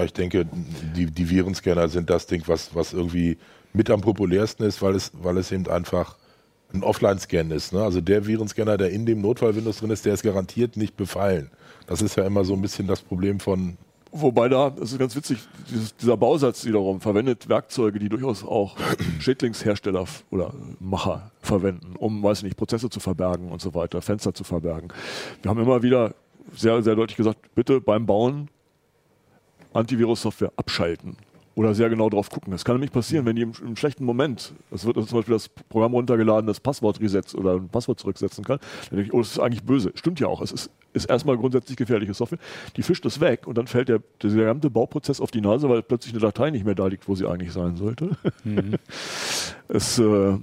[0.04, 0.46] Ich denke,
[0.96, 3.38] die, die Virenscanner sind das Ding, was, was irgendwie
[3.72, 6.16] mit am populärsten ist, weil es, weil es eben einfach
[6.74, 7.72] ein Offline-Scan ist.
[7.72, 7.82] Ne?
[7.82, 11.50] Also der Virenscanner, der in dem Notfall-Windows drin ist, der ist garantiert nicht befallen.
[11.86, 13.78] Das ist ja immer so ein bisschen das Problem von,
[14.12, 15.38] Wobei da, das ist ganz witzig,
[15.70, 18.76] dieses, dieser Bausatz wiederum verwendet Werkzeuge, die durchaus auch
[19.18, 24.32] Schädlingshersteller oder Macher verwenden, um, weiß ich nicht, Prozesse zu verbergen und so weiter, Fenster
[24.32, 24.88] zu verbergen.
[25.42, 26.14] Wir haben immer wieder
[26.54, 28.48] sehr, sehr deutlich gesagt, bitte beim Bauen
[29.72, 31.16] Antivirus-Software abschalten
[31.56, 32.52] oder sehr genau drauf gucken.
[32.52, 35.48] Das kann nämlich passieren, wenn die im, im schlechten Moment, es wird zum Beispiel das
[35.48, 38.58] Programm runtergeladen, das Passwort resetzt oder ein Passwort zurücksetzen kann,
[38.90, 39.92] dann denke ich, oh, das ist eigentlich böse.
[39.94, 40.42] Stimmt ja auch.
[40.42, 42.38] Es ist, ist erstmal grundsätzlich gefährliche Software.
[42.76, 45.82] Die fischt es weg und dann fällt der, der gesamte Bauprozess auf die Nase, weil
[45.82, 48.10] plötzlich eine Datei nicht mehr da liegt, wo sie eigentlich sein sollte.
[48.44, 48.74] Mhm.
[49.68, 50.38] es äh,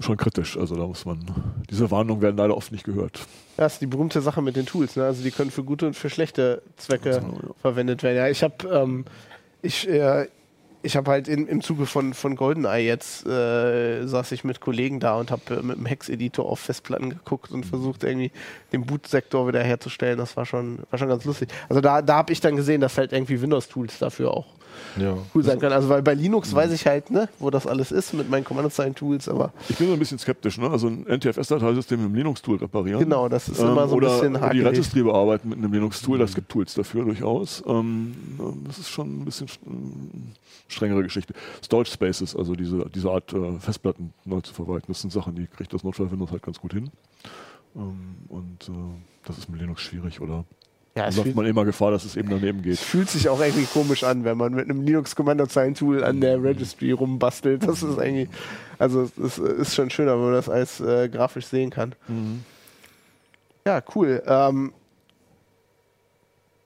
[0.00, 0.56] schon kritisch.
[0.56, 1.18] Also da muss man,
[1.70, 3.26] diese Warnungen werden leider oft nicht gehört.
[3.56, 4.96] Das ist die berühmte Sache mit den Tools.
[4.96, 5.04] Ne?
[5.04, 7.54] Also die können für gute und für schlechte Zwecke genau, ja.
[7.60, 8.16] verwendet werden.
[8.16, 9.04] Ja, ich habe ähm,
[9.62, 10.26] ich, äh,
[10.82, 15.00] ich habe halt in, im Zuge von, von GoldenEye jetzt äh, saß ich mit Kollegen
[15.00, 18.32] da und habe äh, mit dem Hex-Editor auf Festplatten geguckt und versucht irgendwie
[18.72, 20.18] den Boot-Sektor wieder herzustellen.
[20.18, 21.50] Das war schon, war schon ganz lustig.
[21.68, 24.46] Also da, da habe ich dann gesehen, dass halt irgendwie Windows-Tools dafür auch
[24.98, 25.16] ja.
[25.34, 25.72] cool sein kann.
[25.72, 26.56] Also weil bei Linux mhm.
[26.56, 29.52] weiß ich halt, ne, wo das alles ist mit meinen Kommandozeilen-Tools, aber.
[29.68, 30.70] Ich bin so ein bisschen skeptisch, ne?
[30.70, 33.00] Also ein NTFS-Dateisystem im Linux-Tool reparieren.
[33.00, 34.62] Genau, das ist immer so ein bisschen hakelig.
[34.62, 37.62] die Registry bearbeiten mit einem Linux-Tool, das gibt Tools dafür durchaus.
[37.66, 38.14] Ähm,
[38.66, 39.48] das ist schon ein bisschen
[40.68, 41.34] strengere Geschichte.
[41.62, 45.46] Storage Spaces, also diese, diese Art äh, Festplatten neu zu verwalten, das sind Sachen, die
[45.46, 46.90] kriegt das Notfall Windows halt ganz gut hin.
[47.76, 48.72] Ähm, und äh,
[49.24, 50.44] das ist mit Linux schwierig, oder?
[50.94, 52.74] Ja, da läuft man immer Gefahr, dass es eben daneben geht.
[52.74, 56.92] Es fühlt sich auch irgendwie komisch an, wenn man mit einem Linux-Kommandozeilen-Tool an der Registry
[56.92, 57.66] rumbastelt.
[57.66, 58.28] Das ist eigentlich,
[58.78, 61.94] also es ist schon schöner, wenn man das als äh, grafisch sehen kann.
[62.08, 62.44] Mhm.
[63.66, 64.22] Ja, cool.
[64.26, 64.72] Ähm,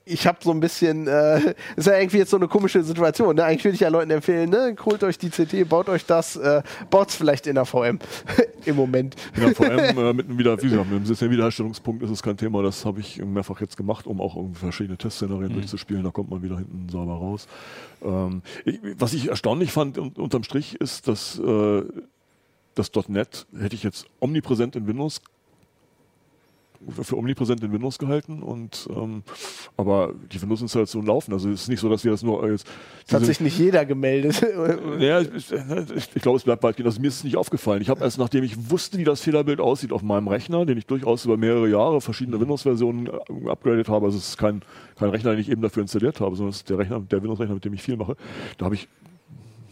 [0.08, 3.34] ich habe so ein bisschen, äh, ist ja irgendwie jetzt so eine komische Situation.
[3.34, 3.44] Ne?
[3.44, 4.74] Eigentlich würde ich ja Leuten empfehlen, ne?
[4.84, 7.98] holt euch die CT, baut euch das, äh, baut es vielleicht in der VM
[8.64, 9.16] im Moment.
[9.34, 12.36] In der VM äh, mit einem wieder, wie gesagt, mit einem Systemwiederherstellungspunkt ist es kein
[12.36, 12.62] Thema.
[12.62, 15.54] Das habe ich mehrfach jetzt gemacht, um auch verschiedene Testszenarien mhm.
[15.54, 16.04] durchzuspielen.
[16.04, 17.48] Da kommt man wieder hinten sauber raus.
[18.02, 21.82] Ähm, ich, was ich erstaunlich fand un unterm Strich ist, dass äh,
[22.76, 25.20] das .NET hätte ich jetzt omnipräsent in Windows
[27.02, 29.22] für omnipräsent in Windows gehalten und ähm,
[29.76, 31.32] aber die Windows-Installation laufen.
[31.32, 32.66] Also es ist nicht so, dass wir das nur jetzt.
[33.06, 34.40] Es hat sich nicht jeder gemeldet.
[34.98, 36.86] ja, ich, ich, ich glaube, es bleibt bald gehen.
[36.86, 37.82] Also mir ist es nicht aufgefallen.
[37.82, 40.86] Ich habe erst, nachdem ich wusste, wie das Fehlerbild aussieht auf meinem Rechner, den ich
[40.86, 44.06] durchaus über mehrere Jahre verschiedene Windows-Versionen äh, upgradet habe.
[44.06, 44.62] Also es ist kein,
[44.98, 47.54] kein Rechner, den ich eben dafür installiert habe, sondern es ist der Rechner, der Windows-Rechner,
[47.54, 48.16] mit dem ich viel mache.
[48.58, 48.88] Da habe ich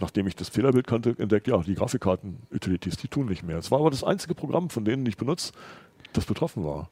[0.01, 3.59] nachdem ich das Fehlerbild kannte, entdeckt, ja, die Grafikkarten-Utilities, die tun nicht mehr.
[3.59, 5.53] Es war aber das einzige Programm von denen, die ich benutze,
[6.13, 6.91] das betroffen war.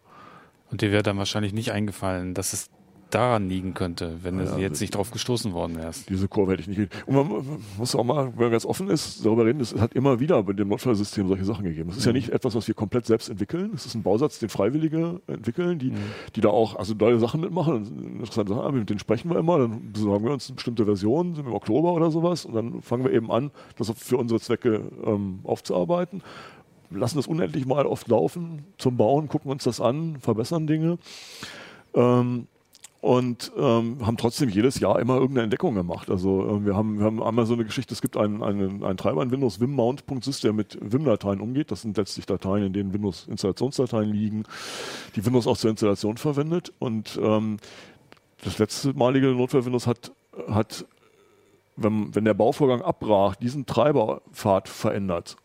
[0.72, 2.70] Und dir wäre dann wahrscheinlich nicht eingefallen, dass es
[3.10, 6.08] daran liegen könnte, wenn ja, du jetzt nicht drauf gestoßen worden wärst.
[6.08, 6.90] Diese Kurve hätte ich nicht.
[7.06, 10.18] Und man muss auch mal, wenn man ganz offen ist, darüber reden, es hat immer
[10.18, 11.90] wieder bei dem Notfallsystem solche Sachen gegeben.
[11.90, 12.08] Das ist mhm.
[12.08, 13.72] ja nicht etwas, was wir komplett selbst entwickeln.
[13.74, 15.98] Es ist ein Bausatz, den Freiwillige entwickeln, die, mhm.
[16.34, 18.14] die da auch also neue Sachen mitmachen.
[18.20, 19.58] Interessante Sachen, mit denen sprechen wir immer.
[19.58, 22.46] Dann besorgen wir uns eine bestimmte Version, sind im Oktober oder sowas.
[22.46, 26.22] Und dann fangen wir eben an, das für unsere Zwecke ähm, aufzuarbeiten
[26.94, 30.98] lassen das unendlich mal oft laufen zum Bauen, gucken uns das an, verbessern Dinge.
[31.94, 32.46] Ähm,
[33.02, 36.08] und ähm, haben trotzdem jedes Jahr immer irgendeine Entdeckung gemacht.
[36.08, 38.96] Also äh, wir, haben, wir haben einmal so eine Geschichte, es gibt einen, einen, einen
[38.96, 41.72] Treiber in Windows, Wimmount.sys, der mit Wim-Dateien umgeht.
[41.72, 44.44] Das sind letztlich Dateien, in denen Windows-Installationsdateien liegen,
[45.16, 46.72] die Windows auch zur Installation verwendet.
[46.78, 47.56] Und ähm,
[48.44, 50.12] das letzte malige Notfall Windows hat,
[50.48, 50.86] hat
[51.74, 55.36] wenn, wenn der Bauvorgang abbrach, diesen Treiberpfad verändert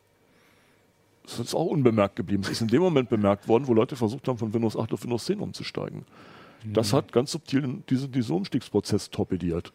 [1.28, 2.43] das ist auch unbemerkt geblieben.
[2.43, 5.03] Es ist in dem Moment bemerkt worden, wo Leute versucht haben, von Windows 8 auf
[5.03, 6.05] Windows 10 umzusteigen.
[6.73, 9.71] Das hat ganz subtil diesen, diesen Umstiegsprozess torpediert.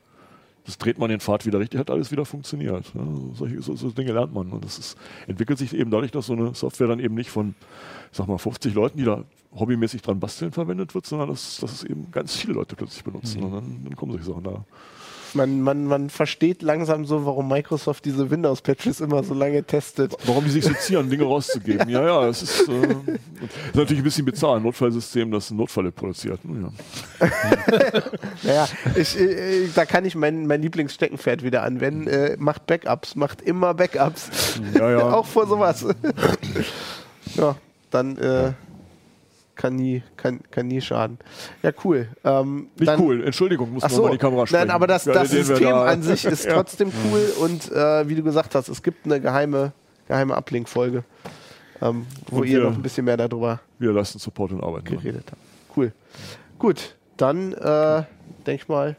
[0.64, 2.92] Das dreht man den Pfad wieder richtig, hat alles wieder funktioniert.
[2.94, 3.02] Ja,
[3.34, 4.50] solche, so, so, Dinge lernt man.
[4.50, 4.96] Und das ist,
[5.26, 7.54] entwickelt sich eben dadurch, dass so eine Software dann eben nicht von,
[8.12, 9.24] sag mal, 50 Leuten, die da
[9.54, 13.40] hobbymäßig dran basteln, verwendet wird, sondern dass, dass es eben ganz viele Leute plötzlich benutzen.
[13.40, 13.46] Mhm.
[13.46, 14.64] Und dann, dann kommen solche Sachen da
[15.34, 20.14] man, man, man versteht langsam so, warum Microsoft diese Windows-Patches immer so lange testet.
[20.24, 21.88] Warum die sich so zieren, Dinge rauszugeben.
[21.92, 26.40] Ja, ja, es ist, äh, ist natürlich ein bisschen bizarr, ein Notfallsystem, das Notfälle produziert.
[27.20, 27.28] Ja.
[28.42, 32.06] naja, ich, ich, da kann ich mein, mein Lieblingssteckenpferd wieder anwenden.
[32.06, 34.60] Äh, macht Backups, macht immer Backups.
[34.74, 34.98] Ja, ja.
[35.12, 35.84] Auch vor sowas.
[37.34, 37.56] ja,
[37.90, 38.52] dann äh,
[39.62, 41.18] kann nie, kann, kann nie schaden.
[41.62, 42.08] Ja, cool.
[42.24, 44.66] Ähm, Nicht dann, cool, Entschuldigung, muss so, mal die Kamera sprechen.
[44.66, 46.54] Nein, aber das, das System da an sich ist ja.
[46.54, 49.70] trotzdem cool und äh, wie du gesagt hast, es gibt eine geheime,
[50.08, 51.04] geheime Uplink-Folge,
[51.80, 54.84] ähm, wo und ihr wir, noch ein bisschen mehr darüber wir lassen Support und Arbeit
[54.86, 55.40] geredet habt.
[55.76, 55.92] Cool.
[56.58, 58.02] Gut, dann äh,
[58.44, 58.96] denke ich mal,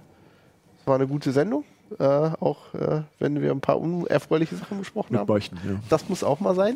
[0.80, 1.66] es war eine gute Sendung.
[2.00, 5.28] Äh, auch äh, wenn wir ein paar unerfreuliche Sachen besprochen Mit haben.
[5.28, 5.76] Beichten, ja.
[5.90, 6.76] Das muss auch mal sein.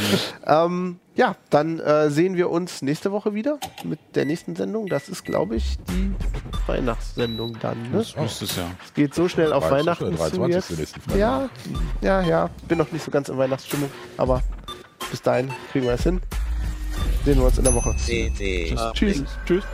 [0.46, 4.86] ähm, ja, dann äh, sehen wir uns nächste Woche wieder mit der nächsten Sendung.
[4.86, 6.12] Das ist, glaube ich, die
[6.66, 7.82] Weihnachtssendung dann.
[7.90, 7.98] Ne?
[7.98, 8.70] Das müsste es ja.
[8.84, 10.72] Es geht so schnell auf Weihnachten so zu jetzt.
[11.16, 11.48] Ja,
[12.02, 12.50] ja, ja.
[12.68, 14.42] Bin noch nicht so ganz in Weihnachtsstimmung, aber
[15.10, 16.20] bis dahin kriegen wir es hin.
[17.24, 17.94] Sehen wir uns in der Woche.
[17.96, 18.92] Tschüss.
[18.92, 19.24] Tschüss.
[19.46, 19.64] Tschüss.